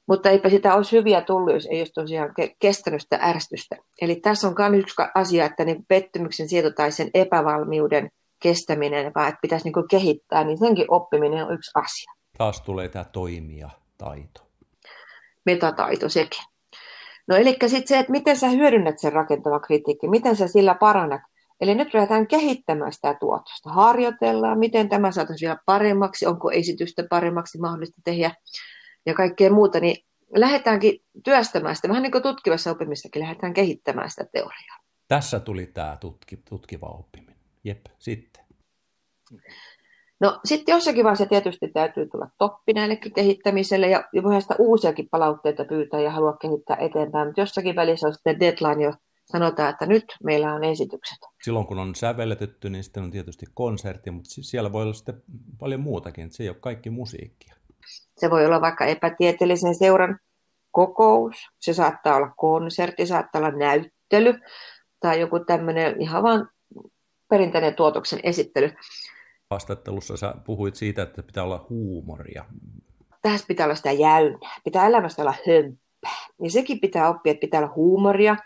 Mutta 0.08 0.30
eipä 0.30 0.48
sitä 0.48 0.74
olisi 0.74 0.96
hyviä 0.96 1.20
tullut, 1.20 1.54
jos 1.54 1.66
ei 1.66 1.80
olisi 1.80 1.92
tosiaan 1.92 2.34
kestänyt 2.58 3.00
sitä 3.00 3.18
ärsytystä. 3.22 3.76
Eli 4.00 4.16
tässä 4.16 4.48
on 4.48 4.54
myös 4.70 4.82
yksi 4.82 5.02
asia, 5.14 5.44
että 5.44 5.64
niin 5.64 5.84
pettymyksen 5.88 6.48
sieto 6.48 6.70
tai 6.70 6.92
sen 6.92 7.10
epävalmiuden 7.14 8.10
kestäminen, 8.42 9.12
vaan 9.14 9.28
että 9.28 9.38
pitäisi 9.42 9.64
niin 9.64 9.88
kehittää, 9.90 10.44
niin 10.44 10.58
senkin 10.58 10.86
oppiminen 10.88 11.46
on 11.46 11.54
yksi 11.54 11.70
asia. 11.74 12.12
Taas 12.38 12.60
tulee 12.60 12.88
tämä 12.88 13.04
toimia 13.04 13.70
taito. 13.98 14.49
Metataito 15.50 16.08
sekin. 16.08 16.44
No 17.28 17.36
eli 17.36 17.56
sitten 17.66 17.88
se, 17.88 17.98
että 17.98 18.12
miten 18.12 18.36
sä 18.36 18.48
hyödynnät 18.48 18.98
sen 18.98 19.12
rakentavan 19.12 19.60
kritiikki, 19.60 20.08
miten 20.08 20.36
sä 20.36 20.48
sillä 20.48 20.74
parannat. 20.74 21.20
Eli 21.60 21.74
nyt 21.74 21.94
lähdetään 21.94 22.26
kehittämään 22.26 22.92
sitä 22.92 23.14
tuotosta. 23.14 23.70
Harjoitellaan, 23.70 24.58
miten 24.58 24.88
tämä 24.88 25.12
saataisiin 25.12 25.48
vielä 25.48 25.60
paremmaksi, 25.66 26.26
onko 26.26 26.50
esitystä 26.50 27.04
paremmaksi 27.10 27.58
mahdollista 27.58 28.00
tehdä 28.04 28.34
ja 29.06 29.14
kaikkea 29.14 29.50
muuta, 29.50 29.80
niin 29.80 29.96
lähdetäänkin 30.36 31.04
työstämään 31.24 31.76
sitä, 31.76 31.88
vähän 31.88 32.02
niin 32.02 32.12
kuin 32.12 32.22
tutkivassa 32.22 32.70
oppimisessakin 32.70 33.22
lähdetään 33.22 33.54
kehittämään 33.54 34.10
sitä 34.10 34.24
teoriaa. 34.32 34.76
Tässä 35.08 35.40
tuli 35.40 35.66
tämä 35.66 35.96
tutki, 36.00 36.36
tutkiva 36.36 36.86
oppiminen. 36.86 37.36
Jep, 37.64 37.86
sitten. 37.98 38.44
No 40.20 40.40
sitten 40.44 40.72
jossakin 40.72 41.04
vaiheessa 41.04 41.26
tietysti 41.26 41.68
täytyy 41.68 42.08
tulla 42.08 42.28
toppi 42.38 42.72
näillekin 42.72 43.12
kehittämiselle 43.12 43.88
ja 43.88 44.04
voidaan 44.22 44.42
sitä 44.42 44.54
uusiakin 44.58 45.08
palautteita 45.10 45.64
pyytää 45.64 46.00
ja 46.00 46.10
haluaa 46.10 46.36
kehittää 46.36 46.76
eteenpäin, 46.76 47.28
mutta 47.28 47.40
jossakin 47.40 47.76
välissä 47.76 48.06
on 48.06 48.14
sitten 48.14 48.40
deadline 48.40 48.84
jo 48.84 48.92
sanotaan, 49.32 49.70
että 49.70 49.86
nyt 49.86 50.04
meillä 50.24 50.54
on 50.54 50.64
esitykset. 50.64 51.18
Silloin 51.42 51.66
kun 51.66 51.78
on 51.78 51.94
sävelletetty, 51.94 52.70
niin 52.70 52.84
sitten 52.84 53.02
on 53.02 53.10
tietysti 53.10 53.46
konsertti, 53.54 54.10
mutta 54.10 54.28
siellä 54.40 54.72
voi 54.72 54.82
olla 54.82 54.92
sitten 54.92 55.22
paljon 55.58 55.80
muutakin, 55.80 56.24
että 56.24 56.36
se 56.36 56.42
ei 56.42 56.48
ole 56.48 56.56
kaikki 56.60 56.90
musiikkia. 56.90 57.54
Se 58.16 58.30
voi 58.30 58.46
olla 58.46 58.60
vaikka 58.60 58.84
epätieteellisen 58.84 59.74
seuran 59.74 60.18
kokous, 60.70 61.36
se 61.58 61.74
saattaa 61.74 62.16
olla 62.16 62.32
konsertti, 62.36 63.06
saattaa 63.06 63.38
olla 63.38 63.50
näyttely 63.50 64.40
tai 65.00 65.20
joku 65.20 65.40
tämmöinen 65.44 66.00
ihan 66.00 66.22
vaan 66.22 66.48
perinteinen 67.28 67.74
tuotoksen 67.74 68.20
esittely. 68.22 68.72
Haastattelussa 69.50 70.16
sä 70.16 70.34
puhuit 70.44 70.76
siitä, 70.76 71.02
että 71.02 71.22
pitää 71.22 71.44
olla 71.44 71.66
huumoria. 71.70 72.44
Tässä 73.22 73.46
pitää 73.46 73.66
olla 73.66 73.74
sitä 73.74 73.92
jäynää, 73.92 74.60
pitää 74.64 74.86
elämästä 74.86 75.22
olla 75.22 75.34
hömppää. 75.46 76.30
Ja 76.42 76.50
sekin 76.50 76.80
pitää 76.80 77.08
oppia, 77.08 77.30
että 77.30 77.40
pitää 77.40 77.60
olla 77.60 77.72
huumoria, 77.76 78.36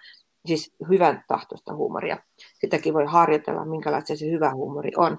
siis 0.47 0.77
hyvän 0.89 1.25
tahtoista 1.29 1.75
huumoria. 1.75 2.19
Sitäkin 2.61 2.95
voi 2.95 3.05
harjoitella, 3.07 3.65
minkälaista 3.65 4.17
se 4.17 4.31
hyvä 4.31 4.55
huumori 4.55 4.91
on. 4.97 5.19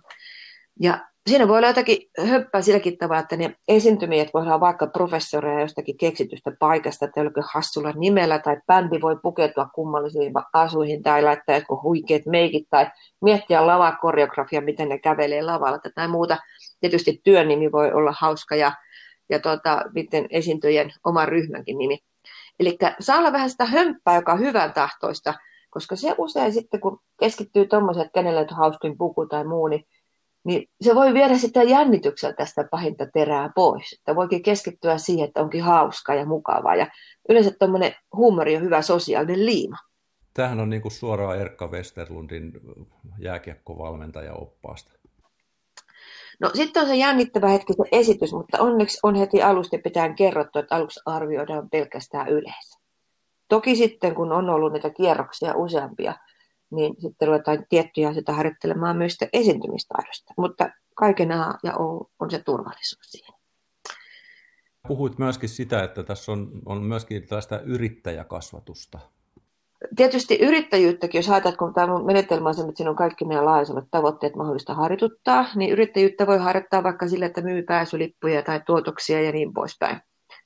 Ja 0.80 1.08
siinä 1.30 1.48
voi 1.48 1.58
olla 1.58 1.68
jotakin 1.68 1.98
höppää 2.28 2.62
silläkin 2.62 2.98
tavalla, 2.98 3.22
että 3.22 3.38
ne 3.38 3.56
esiintymijät 3.68 4.30
voi 4.34 4.42
olla 4.42 4.60
vaikka 4.60 4.88
professoreja 4.88 5.60
jostakin 5.60 5.98
keksitystä 5.98 6.52
paikasta 6.60 7.08
tai 7.08 7.12
jollakin 7.24 7.44
hassulla 7.54 7.92
nimellä, 7.92 8.40
tai 8.40 8.58
bändi 8.68 9.02
voi 9.02 9.16
pukeutua 9.24 9.66
kummallisiin 9.76 10.34
asuihin 10.54 11.04
tai 11.04 11.24
laittaa 11.24 11.56
jotkut 11.56 11.84
huikeat 11.84 12.26
meikit 12.26 12.68
tai 12.70 12.88
miettiä 13.22 13.68
lavakoreografia, 13.68 14.62
miten 14.62 14.90
ne 14.90 15.00
kävelee 15.00 15.42
lavalla 15.42 15.80
tai 15.96 16.08
muuta. 16.08 16.38
Tietysti 16.80 17.22
työn 17.24 17.48
nimi 17.48 17.72
voi 17.72 17.92
olla 17.94 18.14
hauska 18.20 18.56
ja, 18.56 18.72
ja 19.30 19.40
tota, 19.40 19.82
miten 19.94 20.28
esiintyjien 20.30 20.94
oman 21.04 21.28
ryhmänkin 21.28 21.78
nimi. 21.78 22.00
Eli 22.60 22.78
saa 23.00 23.18
olla 23.18 23.32
vähän 23.32 23.50
sitä 23.50 23.66
hömppää, 23.66 24.16
joka 24.16 24.34
on 24.34 24.40
hyvän 24.40 24.74
tahtoista, 24.74 25.34
koska 25.70 25.96
se 25.96 26.16
usein 26.18 26.54
sitten, 26.54 26.80
kun 26.80 27.00
keskittyy 27.20 27.68
tuommoiset, 27.68 28.08
kenelle 28.14 28.40
on 28.40 28.48
hauskin 28.52 28.98
puku 28.98 29.26
tai 29.26 29.44
muu, 29.44 29.68
niin 29.68 29.86
niin 30.46 30.70
se 30.82 30.96
voi 30.96 31.14
viedä 31.14 31.38
sitä 31.38 31.64
jännityksellä 31.64 32.36
tästä 32.36 32.68
pahinta 32.72 33.06
terää 33.14 33.50
pois. 33.56 33.94
Että 33.94 34.16
voikin 34.16 34.44
keskittyä 34.44 34.98
siihen, 34.98 35.28
että 35.28 35.42
onkin 35.42 35.64
hauskaa 35.64 36.16
ja 36.16 36.26
mukavaa. 36.26 36.76
Ja 36.76 36.88
yleensä 37.30 37.52
tuommoinen 37.60 37.96
huumori 38.16 38.56
on 38.56 38.62
hyvä 38.62 38.82
sosiaalinen 38.82 39.46
liima. 39.46 39.78
Tämähän 40.34 40.60
on 40.60 40.70
niin 40.70 40.82
kuin 40.82 40.92
suoraan 40.92 41.40
Erkka 41.40 41.68
Westerlundin 41.68 42.52
jääkiekkovalmentaja 43.20 44.34
oppaasta. 44.34 44.92
No 46.40 46.52
sitten 46.54 46.82
on 46.82 46.90
se 46.90 46.96
jännittävä 46.96 47.48
hetki 47.48 47.74
se 47.74 47.84
esitys, 47.92 48.34
mutta 48.34 48.62
onneksi 48.62 49.00
on 49.04 49.16
heti 49.16 49.42
alusta 49.42 49.78
pitää 49.84 50.14
kerrottu, 50.14 50.60
että 50.60 50.76
aluksi 50.76 51.00
arvioidaan 51.06 51.70
pelkästään 51.70 52.28
yleensä. 52.28 52.80
Toki 53.48 53.76
sitten, 53.76 54.16
kun 54.16 54.32
on 54.32 54.50
ollut 54.50 54.72
näitä 54.72 54.90
kierroksia 54.90 55.56
useampia, 55.56 56.16
niin 56.72 56.96
sitten 57.02 57.28
ruvetaan 57.28 57.66
tiettyjä 57.70 58.10
asioita 58.10 58.34
harjoittelemaan 58.34 58.98
myös 58.98 59.18
esiintymistaidosta. 59.34 60.34
Mutta 60.38 60.70
kaiken 60.96 61.32
A 61.32 61.58
ja 61.64 61.78
O 61.78 62.10
on 62.20 62.32
se 62.32 62.40
turvallisuus 62.40 63.12
siinä. 63.12 63.38
Puhuit 64.88 65.18
myöskin 65.18 65.50
sitä, 65.50 65.84
että 65.84 66.04
tässä 66.04 66.32
on, 66.32 66.52
on 66.66 66.84
myöskin 66.84 67.28
tällaista 67.28 67.60
yrittäjäkasvatusta. 67.60 69.00
Tietysti 69.96 70.36
yrittäjyyttäkin, 70.36 71.20
jos 71.20 71.30
ajatellaan, 71.30 71.58
kun 71.58 71.74
tämä 71.74 72.04
menetelmä 72.04 72.50
on 72.50 72.56
se, 72.56 72.62
että 72.62 72.74
siinä 72.76 72.90
on 72.90 72.96
kaikki 72.96 73.26
meidän 73.26 73.46
laajalliset 73.46 73.92
tavoitteet 73.92 74.36
mahdollista 74.36 74.74
harjoituttaa, 74.74 75.46
niin 75.56 75.72
yrittäjyyttä 75.72 76.28
voi 76.28 76.38
harjoittaa 76.38 76.84
vaikka 76.84 77.08
sille, 77.08 77.26
että 77.26 77.42
myy 77.42 77.64
pääsylippuja 77.64 78.42
tai 78.44 78.62
tuotoksia 78.66 79.22
ja 79.22 79.32
niin 79.32 79.54
poispäin. 79.54 80.02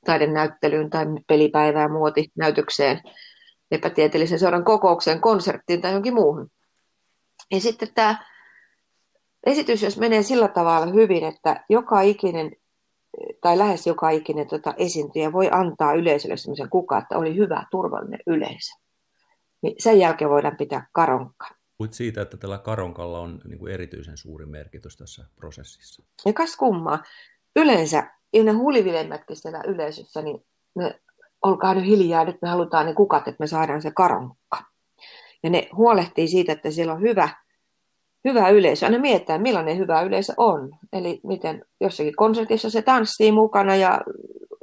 Taidenäyttelyyn 0.05 0.89
tai 0.89 1.05
pelipäivää 1.27 1.87
muotinäytökseen 1.87 3.01
epätieteellisen 3.71 4.39
seuran 4.39 4.63
kokoukseen, 4.63 5.21
konserttiin 5.21 5.81
tai 5.81 5.91
johonkin 5.91 6.13
muuhun. 6.13 6.51
Ja 7.51 7.61
sitten 7.61 7.93
tämä 7.95 8.25
esitys, 9.45 9.83
jos 9.83 9.97
menee 9.97 10.23
sillä 10.23 10.47
tavalla 10.47 10.93
hyvin, 10.93 11.23
että 11.23 11.65
joka 11.69 12.01
ikinen 12.01 12.51
tai 13.41 13.57
lähes 13.57 13.87
joka 13.87 14.09
ikinen 14.09 14.47
tota, 14.47 14.73
esiintyjä 14.77 15.31
voi 15.31 15.49
antaa 15.51 15.93
yleisölle 15.93 16.37
sellaisen 16.37 16.69
kuka, 16.69 16.97
että 16.97 17.17
oli 17.17 17.35
hyvä, 17.35 17.65
turvallinen 17.71 18.19
yleisö. 18.27 18.73
Niin 19.61 19.75
sen 19.77 19.99
jälkeen 19.99 20.29
voidaan 20.29 20.57
pitää 20.57 20.87
karonkka. 20.91 21.47
Puhuit 21.77 21.93
siitä, 21.93 22.21
että 22.21 22.37
tällä 22.37 22.57
karonkalla 22.57 23.19
on 23.19 23.41
niin 23.47 23.59
kuin 23.59 23.73
erityisen 23.73 24.17
suuri 24.17 24.45
merkitys 24.45 24.97
tässä 24.97 25.25
prosessissa. 25.35 26.03
Ja 26.25 26.33
kas 26.33 26.55
kummaa. 26.55 27.03
Yleensä, 27.55 28.11
ne 28.43 28.51
hulivilemmätkin 28.51 29.35
siellä 29.35 29.63
yleisössä, 29.67 30.21
niin 30.21 30.45
ne 30.75 30.99
olkaa 31.41 31.73
nyt 31.73 31.85
hiljaa, 31.85 32.25
nyt 32.25 32.41
me 32.41 32.49
halutaan 32.49 32.85
ne 32.85 32.93
kukat, 32.93 33.27
että 33.27 33.43
me 33.43 33.47
saadaan 33.47 33.81
se 33.81 33.91
karonkka. 33.91 34.63
Ja 35.43 35.49
ne 35.49 35.69
huolehtii 35.75 36.27
siitä, 36.27 36.51
että 36.51 36.71
siellä 36.71 36.93
on 36.93 37.01
hyvä, 37.01 37.29
hyvä 38.25 38.49
yleisö. 38.49 38.85
Aina 38.85 38.99
mietitään, 38.99 39.41
millainen 39.41 39.77
hyvä 39.77 40.01
yleisö 40.01 40.33
on. 40.37 40.69
Eli 40.93 41.19
miten 41.23 41.65
jossakin 41.81 42.15
konsertissa 42.15 42.69
se 42.69 42.81
tanssii 42.81 43.31
mukana 43.31 43.75
ja 43.75 44.01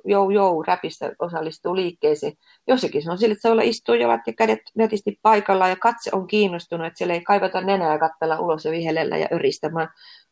jou 0.05 0.31
jou 0.31 0.63
räpistä 0.63 1.13
osallistuu 1.19 1.77
liikkeisiin. 1.77 2.33
Jossakin 2.67 3.03
se 3.03 3.11
on 3.11 3.19
sillä, 3.19 3.33
että 3.33 3.43
se 3.43 3.51
olla 3.51 3.63
istujavat 3.63 4.21
ja 4.27 4.33
kädet 4.33 4.61
netisti 4.75 5.19
paikalla 5.23 5.69
ja 5.69 5.77
katse 5.77 6.11
on 6.13 6.27
kiinnostunut, 6.27 6.87
että 6.87 6.99
siellä 6.99 7.15
ei 7.15 7.21
kaivata 7.21 7.61
nenää 7.61 7.93
ja 7.93 7.99
katsella 7.99 8.41
ulos 8.41 8.65
ja 8.65 8.71
vihelellä 8.71 9.17
ja 9.17 9.27
öristämään. 9.33 9.89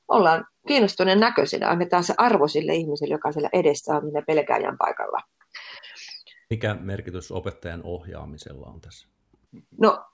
Ollaan 0.08 0.46
kiinnostuneen 0.68 1.20
näköisinä, 1.20 1.68
annetaan 1.68 2.04
se 2.04 2.14
arvo 2.18 2.48
sille 2.48 2.74
ihmiselle, 2.74 3.14
joka 3.14 3.32
siellä 3.32 3.48
edessä 3.52 3.96
on, 3.96 4.02
niin 4.04 4.24
pelkääjän 4.26 4.78
paikalla. 4.78 5.20
Mikä 6.50 6.74
merkitys 6.74 7.32
opettajan 7.32 7.80
ohjaamisella 7.84 8.66
on 8.66 8.80
tässä? 8.80 9.08
No, 9.78 10.04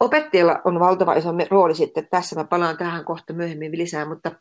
opettajalla 0.00 0.60
on 0.64 0.80
valtava 0.80 1.14
iso 1.14 1.30
rooli 1.50 1.74
sitten 1.74 2.08
tässä. 2.10 2.36
Mä 2.36 2.44
palaan 2.44 2.76
tähän 2.76 3.04
kohta 3.04 3.32
myöhemmin 3.32 3.78
lisää, 3.78 4.08
mutta, 4.08 4.32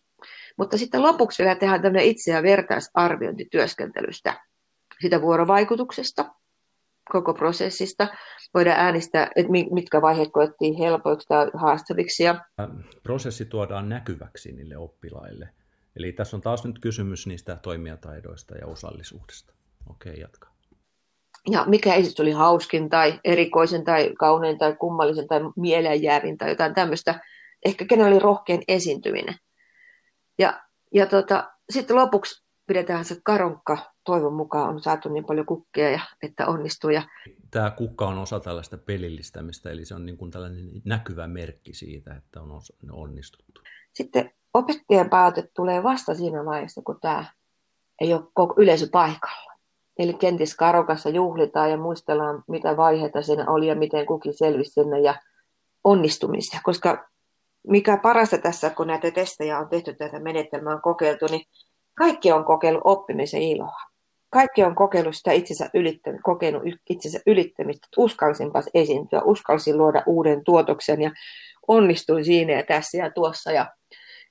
mutta 0.57 0.77
sitten 0.77 1.01
lopuksi 1.01 1.43
vielä 1.43 1.55
tehdään 1.55 1.81
tämmöinen 1.81 2.07
itse- 2.07 2.31
ja 2.31 2.43
vertaisarviointityöskentelystä, 2.43 4.41
sitä 5.01 5.21
vuorovaikutuksesta, 5.21 6.25
koko 7.11 7.33
prosessista. 7.33 8.07
Voidaan 8.53 8.79
äänestää, 8.79 9.31
että 9.35 9.51
mitkä 9.51 10.01
vaiheet 10.01 10.29
koettiin 10.31 10.77
helpoiksi 10.77 11.27
tai 11.27 11.51
haastaviksi. 11.53 12.23
Ja... 12.23 12.45
Prosessi 13.03 13.45
tuodaan 13.45 13.89
näkyväksi 13.89 14.51
niille 14.51 14.77
oppilaille. 14.77 15.49
Eli 15.95 16.11
tässä 16.11 16.37
on 16.37 16.41
taas 16.41 16.65
nyt 16.65 16.79
kysymys 16.79 17.27
niistä 17.27 17.55
toimijataidoista 17.55 18.57
ja 18.57 18.67
osallisuudesta. 18.67 19.53
Okei, 19.89 20.19
jatka 20.19 20.54
ja 21.51 21.65
mikä 21.67 21.93
esitys 21.93 22.19
oli 22.19 22.31
hauskin 22.31 22.89
tai 22.89 23.19
erikoisen 23.23 23.83
tai 23.83 24.13
kaunein 24.19 24.57
tai 24.57 24.75
kummallisen 24.75 25.27
tai 25.27 25.39
mieleenjäävin 25.55 26.37
tai 26.37 26.49
jotain 26.49 26.73
tämmöistä. 26.73 27.19
Ehkä 27.65 27.85
kenen 27.85 28.07
oli 28.07 28.19
rohkein 28.19 28.61
esiintyminen. 28.67 29.35
Ja 30.39 30.65
Ja 30.93 31.05
tota, 31.05 31.51
sitten 31.69 31.95
lopuksi 31.95 32.45
pidetään 32.67 33.05
se 33.05 33.17
karonkka. 33.23 33.91
Toivon 34.03 34.33
mukaan 34.33 34.69
on 34.69 34.81
saatu 34.81 35.09
niin 35.09 35.25
paljon 35.25 35.45
kukkia, 35.45 35.91
ja, 35.91 35.99
että 36.23 36.47
onnistuu. 36.47 36.89
Ja... 36.89 37.01
Tämä 37.51 37.71
kukka 37.71 38.07
on 38.07 38.17
osa 38.17 38.39
tällaista 38.39 38.77
pelillistämistä, 38.77 39.69
eli 39.69 39.85
se 39.85 39.95
on 39.95 40.05
niin 40.05 40.17
kuin 40.17 40.31
tällainen 40.31 40.81
näkyvä 40.85 41.27
merkki 41.27 41.73
siitä, 41.73 42.15
että 42.15 42.41
on 42.41 42.61
onnistuttu. 42.91 43.61
Sitten 43.93 44.31
opettajan 44.53 45.09
palaute 45.09 45.49
tulee 45.55 45.83
vasta 45.83 46.15
siinä 46.15 46.45
vaiheessa, 46.45 46.81
kun 46.85 46.99
tämä 47.01 47.25
ei 48.01 48.13
ole 48.13 48.23
koko 48.33 48.53
yleisö 48.57 48.87
paikalla. 48.91 49.54
Eli 49.99 50.13
kenties 50.13 50.55
karokassa 50.55 51.09
juhlitaan 51.09 51.71
ja 51.71 51.77
muistellaan, 51.77 52.43
mitä 52.47 52.77
vaiheita 52.77 53.21
siinä 53.21 53.45
oli 53.47 53.67
ja 53.67 53.75
miten 53.75 54.05
kukin 54.05 54.37
selvisi 54.37 54.71
sinne 54.71 54.99
ja 54.99 55.15
onnistumisia. 55.83 56.59
Koska 56.63 57.09
mikä 57.67 57.97
parasta 57.97 58.37
tässä, 58.37 58.69
kun 58.69 58.87
näitä 58.87 59.11
testejä 59.11 59.59
on 59.59 59.69
tehty, 59.69 59.93
tätä 59.93 60.19
menetelmää 60.19 60.73
on 60.73 60.81
kokeiltu, 60.81 61.25
niin 61.31 61.45
kaikki 61.97 62.31
on 62.31 62.45
kokeillut 62.45 62.81
oppimisen 62.85 63.41
iloa. 63.41 63.95
Kaikki 64.29 64.63
on 64.63 64.75
kokeillut 64.75 65.15
sitä 65.15 65.31
itsensä 65.31 65.69
ylittämistä, 65.73 66.23
kokenut 66.23 66.63
itsensä 66.89 67.19
ylittämistä, 67.27 67.87
että 67.87 68.01
uskalsinpas 68.01 68.65
esiintyä, 68.73 69.21
uskalsin 69.21 69.77
luoda 69.77 70.03
uuden 70.05 70.43
tuotoksen 70.43 71.01
ja 71.01 71.11
onnistuin 71.67 72.25
siinä 72.25 72.53
ja 72.53 72.63
tässä 72.63 72.97
ja 72.97 73.11
tuossa. 73.11 73.51
Ja, 73.51 73.65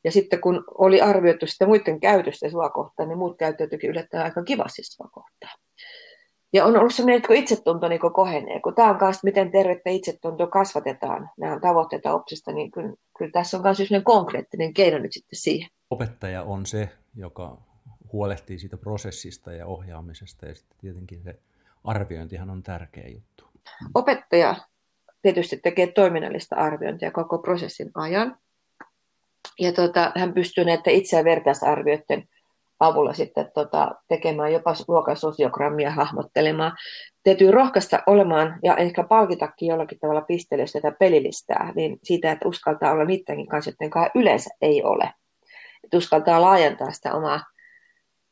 ja 0.05 0.13
sitten 0.13 0.41
kun 0.41 0.65
oli 0.79 1.01
arvioitu 1.01 1.47
sitä 1.47 1.67
muiden 1.67 2.01
käytöstä 2.01 2.51
sua 2.51 2.71
kohtaan, 2.71 3.09
niin 3.09 3.19
muut 3.19 3.39
käyttäytyikin 3.39 3.91
yllättäen 3.91 4.25
aika 4.25 4.43
kivasti 4.43 4.83
sua 4.85 5.09
kohtaan. 5.13 5.59
Ja 6.53 6.65
on 6.65 6.77
ollut 6.77 6.95
sellainen, 6.95 7.17
että 7.17 7.27
kun 7.27 7.37
itsetunto 7.37 7.89
niin 7.89 8.01
kohenee, 8.01 8.61
kun 8.61 8.75
tämä 8.75 8.91
on 8.91 8.99
myös, 9.01 9.25
miten 9.25 9.51
tervettä 9.51 9.91
itsetunto 9.91 10.47
kasvatetaan, 10.47 11.31
nämä 11.39 11.61
tavoitteita 11.61 12.15
opsista, 12.15 12.53
niin 12.53 12.71
kyllä, 12.71 12.95
kyllä 13.19 13.31
tässä 13.31 13.57
on 13.57 13.63
myös 13.63 13.77
sellainen 13.77 14.05
konkreettinen 14.05 14.75
keino 14.75 14.99
nyt 14.99 15.13
sitten 15.13 15.39
siihen. 15.39 15.71
Opettaja 15.91 16.43
on 16.43 16.67
se, 16.67 16.89
joka 17.15 17.59
huolehtii 18.13 18.59
siitä 18.59 18.77
prosessista 18.77 19.53
ja 19.53 19.67
ohjaamisesta, 19.67 20.47
ja 20.47 20.55
sitten 20.55 20.79
tietenkin 20.79 21.23
se 21.23 21.39
arviointihan 21.85 22.51
on 22.51 22.63
tärkeä 22.63 23.09
juttu. 23.09 23.45
Opettaja 23.95 24.55
tietysti 25.23 25.57
tekee 25.57 25.87
toiminnallista 25.87 26.57
arviointia 26.57 27.11
koko 27.11 27.39
prosessin 27.39 27.91
ajan, 27.95 28.37
ja 29.61 29.73
tota, 29.73 30.13
hän 30.17 30.35
pystyy 30.35 30.65
näiden 30.65 30.95
itse- 30.95 31.17
ja 31.17 31.25
vertaisarvioiden 31.25 32.29
avulla 32.81 33.13
sitten 33.13 33.51
tota, 33.55 33.95
tekemään 34.09 34.53
jopa 34.53 34.75
luokan 34.89 35.17
sosiogrammia 35.17 35.91
hahmottelemaan. 35.91 36.77
Täytyy 37.23 37.51
rohkaista 37.51 38.03
olemaan 38.07 38.59
ja 38.63 38.77
ehkä 38.77 39.05
palkitakin 39.05 39.69
jollakin 39.69 39.99
tavalla 39.99 40.21
pisteellä, 40.21 40.63
jos 40.63 40.73
tätä 40.73 40.93
pelillistää, 40.99 41.73
niin 41.75 41.99
siitä, 42.03 42.33
että 42.33 42.49
uskaltaa 42.49 42.93
olla 42.93 43.05
niidenkin 43.05 43.47
kanssa, 43.47 43.71
joiden 43.81 44.11
yleensä 44.15 44.51
ei 44.61 44.83
ole. 44.83 45.13
Että 45.85 45.97
uskaltaa 45.97 46.41
laajentaa 46.41 46.93
sitä 46.93 47.15
omaa 47.15 47.41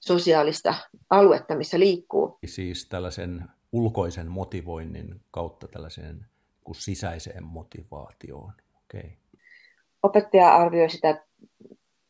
sosiaalista 0.01 0.75
aluetta, 1.11 1.57
missä 1.57 1.79
liikkuu. 1.79 2.39
Siis 2.47 2.89
tällaisen 2.89 3.45
ulkoisen 3.73 4.31
motivoinnin 4.31 5.21
kautta 5.31 5.69
tällaiseen 5.69 6.27
kuin 6.65 6.77
sisäiseen 6.77 7.45
motivaatioon. 7.45 8.53
Okay. 8.85 9.11
Opettaja 10.03 10.55
arvioi 10.57 10.91
sitä 10.91 11.25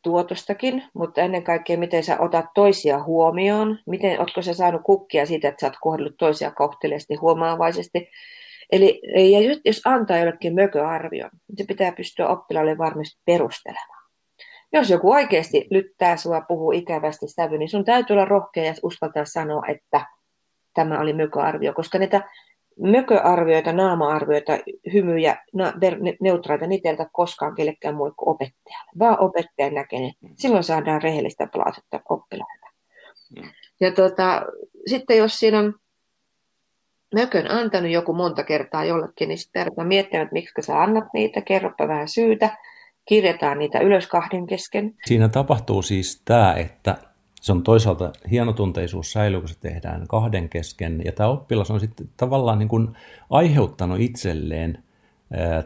tuotostakin, 0.03 0.83
mutta 0.93 1.21
ennen 1.21 1.43
kaikkea 1.43 1.77
miten 1.77 2.03
sä 2.03 2.19
otat 2.19 2.45
toisia 2.55 3.03
huomioon, 3.03 3.79
miten, 3.87 4.19
ootko 4.19 4.41
sä 4.41 4.53
saanut 4.53 4.81
kukkia 4.85 5.25
siitä, 5.25 5.47
että 5.47 5.61
sä 5.61 5.67
oot 5.67 5.77
kohdellut 5.81 6.17
toisia 6.17 6.51
kohteliaasti 6.51 7.15
huomaavaisesti. 7.15 8.09
Eli 8.71 9.01
ja 9.31 9.59
jos 9.65 9.81
antaa 9.85 10.17
jollekin 10.17 10.55
mököarvion, 10.55 11.29
niin 11.47 11.57
se 11.57 11.63
pitää 11.67 11.91
pystyä 11.91 12.27
oppilaalle 12.27 12.77
varmasti 12.77 13.21
perustelemaan. 13.25 14.03
Jos 14.73 14.89
joku 14.89 15.11
oikeasti 15.11 15.67
lyttää 15.71 16.17
sua, 16.17 16.41
puhuu 16.41 16.71
ikävästi 16.71 17.27
sävy, 17.27 17.57
niin 17.57 17.69
sun 17.69 17.85
täytyy 17.85 18.13
olla 18.13 18.25
rohkea 18.25 18.63
ja 18.63 18.73
uskaltaa 18.83 19.25
sanoa, 19.25 19.63
että 19.67 20.05
tämä 20.73 20.99
oli 20.99 21.13
mököarvio, 21.13 21.73
koska 21.73 21.99
niitä 21.99 22.29
mököarvioita, 22.79 23.73
naama-arvioita, 23.73 24.53
hymyjä, 24.93 25.37
na, 25.53 25.73
neutraita, 26.21 26.67
niitä 26.67 26.89
ei 26.89 26.95
koskaan 27.11 27.55
kellekään 27.55 27.95
muulle 27.95 28.13
kuin 28.17 28.29
opettajalle. 28.29 28.91
Vaan 28.99 29.19
opettaja 29.19 29.71
näkee 29.71 29.99
ne. 29.99 30.11
Silloin 30.35 30.63
saadaan 30.63 31.01
rehellistä 31.01 31.47
palautetta 31.53 31.99
oppilailta. 32.09 32.67
Mm. 33.35 33.49
Ja 33.79 33.91
tota, 33.91 34.45
sitten 34.87 35.17
jos 35.17 35.39
siinä 35.39 35.59
on 35.59 35.73
mökön 37.13 37.51
antanut 37.51 37.91
joku 37.91 38.13
monta 38.13 38.43
kertaa 38.43 38.85
jollekin, 38.85 39.27
niin 39.27 39.37
sitten 39.37 39.59
tarvitaan 39.59 39.87
miettimään, 39.87 40.23
että 40.23 40.33
miksi 40.33 40.61
sä 40.61 40.81
annat 40.81 41.05
niitä, 41.13 41.41
kerropa 41.41 41.87
vähän 41.87 42.07
syytä, 42.07 42.57
kirjataan 43.05 43.59
niitä 43.59 43.79
ylös 43.79 44.07
kahden 44.07 44.47
kesken. 44.47 44.93
Siinä 45.05 45.29
tapahtuu 45.29 45.81
siis 45.81 46.21
tämä, 46.25 46.53
että 46.53 46.97
se 47.43 47.51
on 47.51 47.63
toisaalta 47.63 48.11
hienotunteisuus 48.31 49.11
säilyy, 49.11 49.39
kun 49.39 49.49
se 49.49 49.59
tehdään 49.59 50.07
kahden 50.07 50.49
kesken, 50.49 51.01
ja 51.05 51.11
tämä 51.11 51.29
oppilas 51.29 51.71
on 51.71 51.79
sitten 51.79 52.09
tavallaan 52.17 52.59
niin 52.59 52.69
kuin 52.69 52.87
aiheuttanut 53.29 53.99
itselleen 53.99 54.83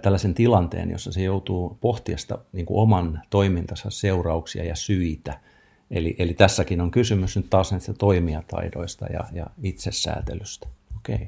tällaisen 0.01 0.33
tilanteen, 0.33 0.91
jossa 0.91 1.11
se 1.11 1.23
joutuu 1.23 1.77
pohtia 1.81 2.17
sitä 2.17 2.37
niin 2.51 2.65
kuin 2.65 2.79
oman 2.79 3.21
toimintansa 3.29 3.89
seurauksia 3.89 4.63
ja 4.63 4.75
syitä. 4.75 5.39
Eli, 5.91 6.15
eli 6.19 6.33
tässäkin 6.33 6.81
on 6.81 6.91
kysymys 6.91 7.35
nyt 7.35 7.49
taas 7.49 7.71
näistä 7.71 7.93
toimijataidoista 7.93 9.05
ja, 9.13 9.19
ja 9.33 9.45
itsesäätelystä. 9.63 10.67
Okay. 10.97 11.27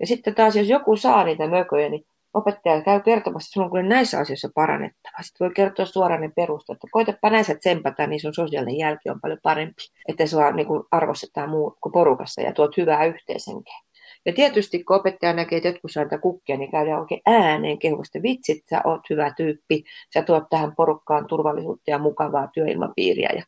Ja 0.00 0.06
sitten 0.06 0.34
taas, 0.34 0.56
jos 0.56 0.68
joku 0.68 0.96
saa 0.96 1.24
niitä 1.24 1.48
mököjä, 1.48 1.88
niin 1.88 2.06
opettaja 2.34 2.82
käy 2.82 3.00
kertomassa, 3.00 3.46
että 3.46 3.68
sulla 3.70 3.80
on 3.80 3.88
näissä 3.88 4.18
asioissa 4.18 4.48
parannettava. 4.54 5.22
Sitten 5.22 5.44
voi 5.44 5.54
kertoa 5.54 5.86
suoraan 5.86 6.20
ne 6.20 6.30
perusteet, 6.36 6.76
että 6.76 6.86
koitapa 6.90 7.30
näissä 7.30 7.54
tsempata, 7.54 8.06
niin 8.06 8.20
sun 8.20 8.34
sosiaalinen 8.34 8.78
jälki 8.78 9.10
on 9.10 9.20
paljon 9.20 9.38
parempi. 9.42 9.82
Että 10.08 10.26
sua 10.26 10.50
niin 10.50 10.66
kuin 10.66 10.82
arvostetaan 10.90 11.50
muu 11.50 11.76
kuin 11.80 11.92
porukassa 11.92 12.42
ja 12.42 12.52
tuot 12.52 12.76
hyvää 12.76 13.04
yhteisenkeä. 13.04 13.78
Ja 14.26 14.32
tietysti 14.32 14.84
kun 14.84 14.96
opettaja 14.96 15.32
näkee, 15.32 15.56
että 15.56 15.68
jotkut 15.68 15.90
saa 15.90 16.18
kukkia, 16.22 16.56
niin 16.56 16.70
käydään 16.70 17.00
oikein 17.00 17.20
ääneen 17.26 17.78
kehusta. 17.78 18.22
Vitsit, 18.22 18.64
sä 18.70 18.80
oot 18.84 19.00
hyvä 19.10 19.32
tyyppi, 19.36 19.84
sä 20.14 20.22
tuot 20.22 20.44
tähän 20.50 20.74
porukkaan 20.76 21.26
turvallisuutta 21.26 21.90
ja 21.90 21.98
mukavaa 21.98 22.48
työilmapiiriä. 22.54 23.30
Ja 23.36 23.42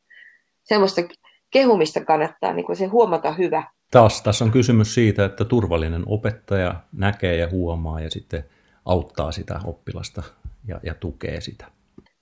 semmoista 0.62 1.02
kehumista 1.50 2.04
kannattaa 2.04 2.52
niin 2.52 2.76
se 2.76 2.86
huomata 2.86 3.32
hyvä. 3.32 3.62
Taas 3.90 4.22
tässä 4.22 4.44
on 4.44 4.50
kysymys 4.50 4.94
siitä, 4.94 5.24
että 5.24 5.44
turvallinen 5.44 6.02
opettaja 6.06 6.74
näkee 6.92 7.36
ja 7.36 7.48
huomaa 7.50 8.00
ja 8.00 8.10
sitten 8.10 8.44
auttaa 8.84 9.32
sitä 9.32 9.60
oppilasta 9.64 10.22
ja, 10.68 10.80
ja 10.82 10.94
tukee 10.94 11.40
sitä. 11.40 11.66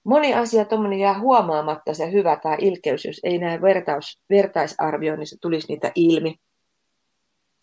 Moni 0.04 0.34
asia 0.34 0.64
tuommoinen 0.64 0.98
jää 0.98 1.20
huomaamatta 1.20 1.94
se 1.94 2.12
hyvä 2.12 2.36
tai 2.36 2.56
ilkeys, 2.60 3.04
jos 3.04 3.20
ei 3.24 3.38
näe 3.38 3.62
vertaus, 3.62 4.20
vertaisarvioinnissa 4.30 5.36
tulisi 5.40 5.66
niitä 5.68 5.92
ilmi. 5.94 6.34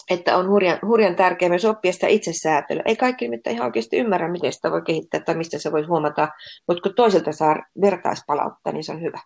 Että 0.10 0.38
on 0.38 0.50
hurjan, 0.50 0.80
hurjan 0.88 1.16
tärkeää 1.16 1.50
myös 1.50 1.66
oppia 1.66 1.94
sitä 1.94 2.08
itsesäätelyä. 2.08 2.84
Ei 2.86 2.96
kaikki 2.96 3.30
mitään 3.30 3.56
ihan 3.56 3.66
oikeasti 3.66 3.98
ymmärrä, 3.98 4.32
miten 4.32 4.54
sitä 4.54 4.72
voi 4.72 4.82
kehittää 4.82 5.20
tai 5.20 5.36
mistä 5.36 5.60
se 5.60 5.72
voi 5.72 5.84
huomata, 5.84 6.28
mutta 6.68 6.82
kun 6.82 6.96
toiselta 6.96 7.32
saa 7.32 7.56
vertaispalautta, 7.82 8.72
niin 8.72 8.84
se 8.84 8.92
on 8.92 9.02
hyvä. 9.02 9.20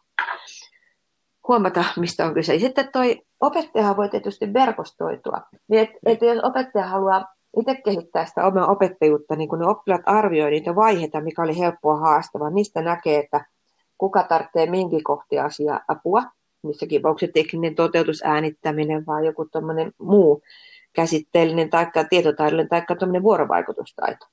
Huomata, 1.47 1.83
mistä 1.97 2.25
on 2.25 2.33
kyse. 2.33 2.59
Sitten 2.59 2.91
toi 2.91 3.21
opettaja 3.39 3.97
voi 3.97 4.09
tietysti 4.09 4.53
verkostoitua. 4.53 5.41
Niin 5.67 5.81
et, 5.81 5.89
et 6.05 6.21
jos 6.21 6.43
opettaja 6.43 6.87
haluaa 6.87 7.25
itse 7.57 7.75
kehittää 7.85 8.25
sitä 8.25 8.47
omaa 8.47 8.67
opettajuutta, 8.67 9.35
niin 9.35 9.49
kun 9.49 9.59
ne 9.59 9.65
oppilaat 9.65 10.01
arvioivat 10.05 10.51
niitä 10.51 10.75
vaiheita, 10.75 11.21
mikä 11.21 11.41
oli 11.41 11.59
helppoa 11.59 11.97
haastavaa, 11.97 12.49
niistä 12.49 12.81
näkee, 12.81 13.19
että 13.19 13.45
kuka 13.97 14.23
tarvitsee 14.23 14.65
minkin 14.65 15.03
kohti 15.03 15.39
asiaa 15.39 15.79
apua, 15.87 16.23
missäkin 16.63 17.07
onko 17.07 17.19
se 17.19 17.27
tekninen 17.27 17.75
toteutus, 17.75 18.21
äänittäminen 18.23 19.05
vai 19.05 19.25
joku 19.25 19.47
muu 20.01 20.41
käsitteellinen 20.93 21.69
tai 21.69 21.87
tietotaidollinen 22.09 22.69
tai 22.69 22.83
vuorovaikutustaito 23.23 24.25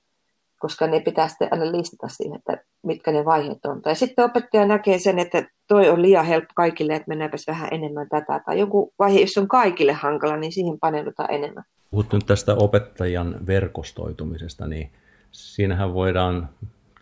koska 0.58 0.86
ne 0.86 1.00
pitää 1.00 1.28
sitten 1.28 1.48
aina 1.50 1.72
listata 1.72 2.08
siihen, 2.08 2.38
että 2.38 2.64
mitkä 2.82 3.12
ne 3.12 3.24
vaiheet 3.24 3.64
on. 3.64 3.82
Tai 3.82 3.96
sitten 3.96 4.24
opettaja 4.24 4.66
näkee 4.66 4.98
sen, 4.98 5.18
että 5.18 5.48
toi 5.66 5.88
on 5.88 6.02
liian 6.02 6.26
helppo 6.26 6.52
kaikille, 6.54 6.94
että 6.94 7.08
mennäänpäs 7.08 7.46
vähän 7.46 7.68
enemmän 7.72 8.08
tätä. 8.08 8.40
Tai 8.46 8.58
joku 8.58 8.94
vaihe, 8.98 9.20
jos 9.20 9.38
on 9.38 9.48
kaikille 9.48 9.92
hankala, 9.92 10.36
niin 10.36 10.52
siihen 10.52 10.78
paneudutaan 10.80 11.34
enemmän. 11.34 11.64
Puhut 11.90 12.12
nyt 12.12 12.26
tästä 12.26 12.54
opettajan 12.54 13.46
verkostoitumisesta, 13.46 14.66
niin 14.66 14.92
siinähän 15.32 15.94
voidaan, 15.94 16.48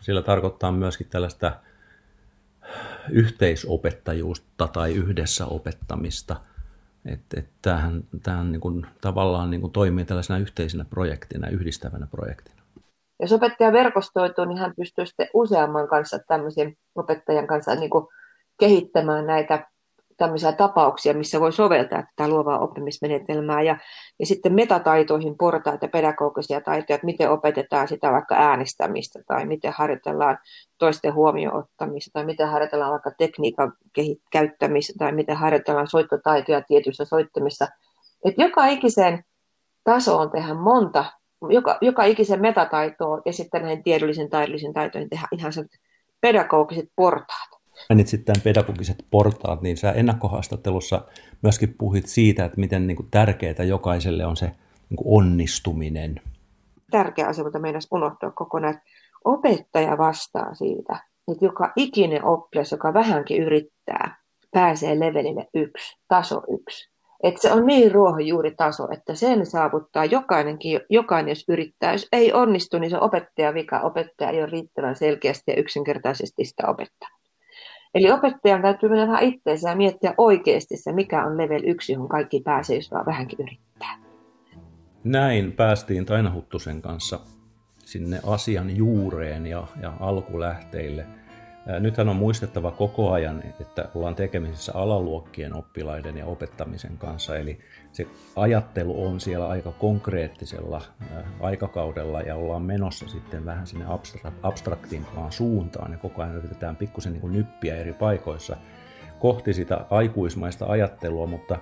sillä 0.00 0.22
tarkoittaa 0.22 0.72
myöskin 0.72 1.06
tällaista 1.10 1.52
yhteisopettajuutta 3.10 4.68
tai 4.68 4.94
yhdessä 4.94 5.46
opettamista. 5.46 6.36
Että 7.06 7.40
et 7.40 7.48
tämähän, 7.62 8.04
tämähän 8.22 8.52
niin 8.52 8.60
kuin, 8.60 8.86
tavallaan 9.00 9.50
niin 9.50 9.60
kuin 9.60 9.72
toimii 9.72 10.04
tällaisena 10.04 10.38
yhteisenä 10.38 10.84
projektina, 10.84 11.48
yhdistävänä 11.48 12.06
projektina. 12.06 12.62
Jos 13.20 13.32
opettaja 13.32 13.72
verkostoituu, 13.72 14.44
niin 14.44 14.58
hän 14.58 14.74
pystyy 14.76 15.06
sitten 15.06 15.28
useamman 15.34 15.88
kanssa 15.88 16.18
tämmöisen 16.18 16.76
opettajan 16.94 17.46
kanssa 17.46 17.74
niin 17.74 17.90
kuin 17.90 18.06
kehittämään 18.60 19.26
näitä 19.26 19.66
tämmöisiä 20.16 20.52
tapauksia, 20.52 21.14
missä 21.14 21.40
voi 21.40 21.52
soveltaa 21.52 22.02
tätä 22.02 22.28
luovaa 22.28 22.58
oppimismenetelmää 22.58 23.62
ja, 23.62 23.76
ja 24.18 24.26
sitten 24.26 24.54
metataitoihin 24.54 25.36
portaita, 25.38 25.88
pedagogisia 25.88 26.60
taitoja, 26.60 26.94
että 26.94 27.04
miten 27.04 27.30
opetetaan 27.30 27.88
sitä 27.88 28.12
vaikka 28.12 28.34
äänestämistä 28.34 29.18
tai 29.26 29.46
miten 29.46 29.72
harjoitellaan 29.76 30.38
toisten 30.78 31.14
huomioon 31.14 31.56
ottamista 31.56 32.10
tai 32.12 32.24
miten 32.24 32.48
harjoitellaan 32.48 32.92
vaikka 32.92 33.10
tekniikan 33.18 33.72
käyttämistä 34.32 34.92
tai 34.98 35.12
miten 35.12 35.36
harjoitellaan 35.36 35.88
soittotaitoja 35.88 36.62
tietyissä 36.62 37.04
soittamissa. 37.04 37.68
Että 38.24 38.42
joka 38.42 38.66
ikisen 38.66 39.24
tasoon 39.84 40.30
tehdä 40.30 40.54
monta, 40.54 41.04
joka, 41.48 41.78
joka 41.80 42.04
ikisen 42.04 42.40
metataitoon 42.40 43.22
ja 43.24 43.32
sitten 43.32 43.62
näihin 43.62 43.82
tiedollisen 43.82 44.30
taidollisen 44.30 44.72
taitoihin 44.72 45.10
tehdä 45.10 45.28
ihan 45.32 45.52
pedagogiset 46.20 46.88
portaat 46.96 47.53
mainitsit 47.88 48.24
tämän 48.24 48.42
pedagogiset 48.44 49.04
portaat, 49.10 49.62
niin 49.62 49.76
sä 49.76 49.92
ennakkohaastattelussa 49.92 51.04
myöskin 51.42 51.74
puhuit 51.78 52.06
siitä, 52.06 52.44
että 52.44 52.60
miten 52.60 52.86
niin 52.86 52.96
kuin 52.96 53.08
tärkeää 53.10 53.64
jokaiselle 53.66 54.26
on 54.26 54.36
se 54.36 54.46
niin 54.88 54.96
kuin 54.96 55.22
onnistuminen. 55.22 56.20
Tärkeä 56.90 57.26
asia, 57.26 57.44
mutta 57.44 57.58
meidän 57.58 57.82
unohtaa 57.90 58.30
kokonaan, 58.30 58.74
että 58.74 58.84
opettaja 59.24 59.98
vastaa 59.98 60.54
siitä, 60.54 61.00
että 61.32 61.44
joka 61.44 61.72
ikinen 61.76 62.24
oppilas, 62.24 62.72
joka 62.72 62.94
vähänkin 62.94 63.42
yrittää, 63.42 64.16
pääsee 64.50 65.00
levelille 65.00 65.48
yksi, 65.54 66.00
taso 66.08 66.42
yksi. 66.50 66.94
Että 67.22 67.42
se 67.42 67.52
on 67.52 67.66
niin 67.66 67.92
ruohonjuuritaso, 67.92 68.88
että 68.90 69.14
sen 69.14 69.46
saavuttaa 69.46 70.04
jokainenkin, 70.04 70.80
jokainen 70.90 71.30
jos 71.30 71.44
yrittää. 71.48 71.92
Jos 71.92 72.08
ei 72.12 72.32
onnistu, 72.32 72.78
niin 72.78 72.90
se 72.90 72.98
opettaja 72.98 73.54
vika. 73.54 73.80
Opettaja 73.80 74.30
ei 74.30 74.38
ole 74.38 74.50
riittävän 74.50 74.96
selkeästi 74.96 75.50
ja 75.50 75.56
yksinkertaisesti 75.56 76.44
sitä 76.44 76.68
opettaa. 76.68 77.08
Eli 77.94 78.10
opettajan 78.10 78.62
täytyy 78.62 78.88
mennä 78.88 79.06
vähän 79.06 79.22
itseensä 79.22 79.70
ja 79.70 79.76
miettiä 79.76 80.14
oikeasti 80.18 80.76
se, 80.76 80.92
mikä 80.92 81.24
on 81.24 81.38
level 81.38 81.62
1, 81.64 81.92
johon 81.92 82.08
kaikki 82.08 82.40
pääsee, 82.40 82.76
jos 82.76 82.90
vaan 82.90 83.06
vähänkin 83.06 83.38
yrittää. 83.40 83.98
Näin 85.04 85.52
päästiin 85.52 86.06
Taina 86.06 86.32
Huttusen 86.32 86.82
kanssa 86.82 87.20
sinne 87.78 88.20
asian 88.26 88.76
juureen 88.76 89.46
ja, 89.46 89.66
ja 89.82 89.92
alkulähteille– 90.00 91.06
Nythän 91.80 92.08
on 92.08 92.16
muistettava 92.16 92.70
koko 92.70 93.12
ajan, 93.12 93.42
että 93.60 93.88
ollaan 93.94 94.14
tekemisissä 94.14 94.72
alaluokkien 94.74 95.54
oppilaiden 95.54 96.16
ja 96.16 96.26
opettamisen 96.26 96.98
kanssa, 96.98 97.36
eli 97.36 97.58
se 97.92 98.06
ajattelu 98.36 99.06
on 99.06 99.20
siellä 99.20 99.48
aika 99.48 99.72
konkreettisella 99.72 100.82
aikakaudella 101.40 102.20
ja 102.20 102.34
ollaan 102.36 102.62
menossa 102.62 103.08
sitten 103.08 103.44
vähän 103.44 103.66
sinne 103.66 103.86
abstraktimpaan 104.42 105.32
suuntaan. 105.32 105.92
Ja 105.92 105.98
koko 105.98 106.22
ajan 106.22 106.36
yritetään 106.36 106.76
pikkusen 106.76 107.12
niin 107.12 107.32
nyppiä 107.32 107.76
eri 107.76 107.92
paikoissa 107.92 108.56
kohti 109.18 109.54
sitä 109.54 109.86
aikuismaista 109.90 110.66
ajattelua, 110.66 111.26
mutta 111.26 111.58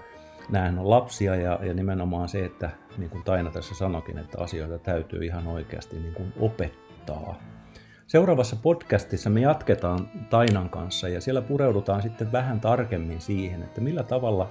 nämähän 0.49 0.79
on 0.79 0.91
lapsia 0.91 1.37
ja, 1.37 1.59
ja 1.63 1.75
nimenomaan 1.75 2.29
se, 2.29 2.45
että 2.45 2.71
niin 2.99 3.11
kuin 3.11 3.25
Taina 3.25 3.51
tässä 3.51 3.75
sanokin, 3.75 4.19
että 4.19 4.41
asioita 4.41 4.79
täytyy 4.79 5.25
ihan 5.25 5.47
oikeasti 5.47 5.97
niin 5.99 6.15
kuin 6.15 6.33
opettaa 6.41 7.39
Seuraavassa 8.13 8.57
podcastissa 8.57 9.31
me 9.31 9.41
jatketaan 9.41 10.09
Tainan 10.31 10.71
kanssa 10.71 11.09
ja 11.09 11.21
siellä 11.21 11.43
pureudutaan 11.43 12.03
sitten 12.03 12.33
vähän 12.33 12.61
tarkemmin 12.61 13.21
siihen, 13.21 13.63
että 13.63 13.81
millä 13.81 14.03
tavalla 14.03 14.51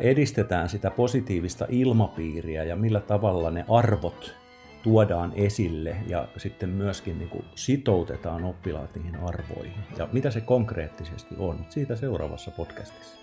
edistetään 0.00 0.68
sitä 0.68 0.90
positiivista 0.90 1.66
ilmapiiriä 1.68 2.64
ja 2.64 2.76
millä 2.76 3.00
tavalla 3.00 3.50
ne 3.50 3.64
arvot 3.68 4.34
tuodaan 4.82 5.32
esille 5.34 5.96
ja 6.06 6.28
sitten 6.36 6.68
myöskin 6.68 7.18
niin 7.18 7.28
kuin 7.30 7.44
sitoutetaan 7.54 8.44
oppilaat 8.44 8.94
niihin 8.94 9.16
arvoihin. 9.16 9.84
Ja 9.98 10.08
mitä 10.12 10.30
se 10.30 10.40
konkreettisesti 10.40 11.34
on, 11.38 11.66
siitä 11.68 11.96
seuraavassa 11.96 12.50
podcastissa. 12.50 13.21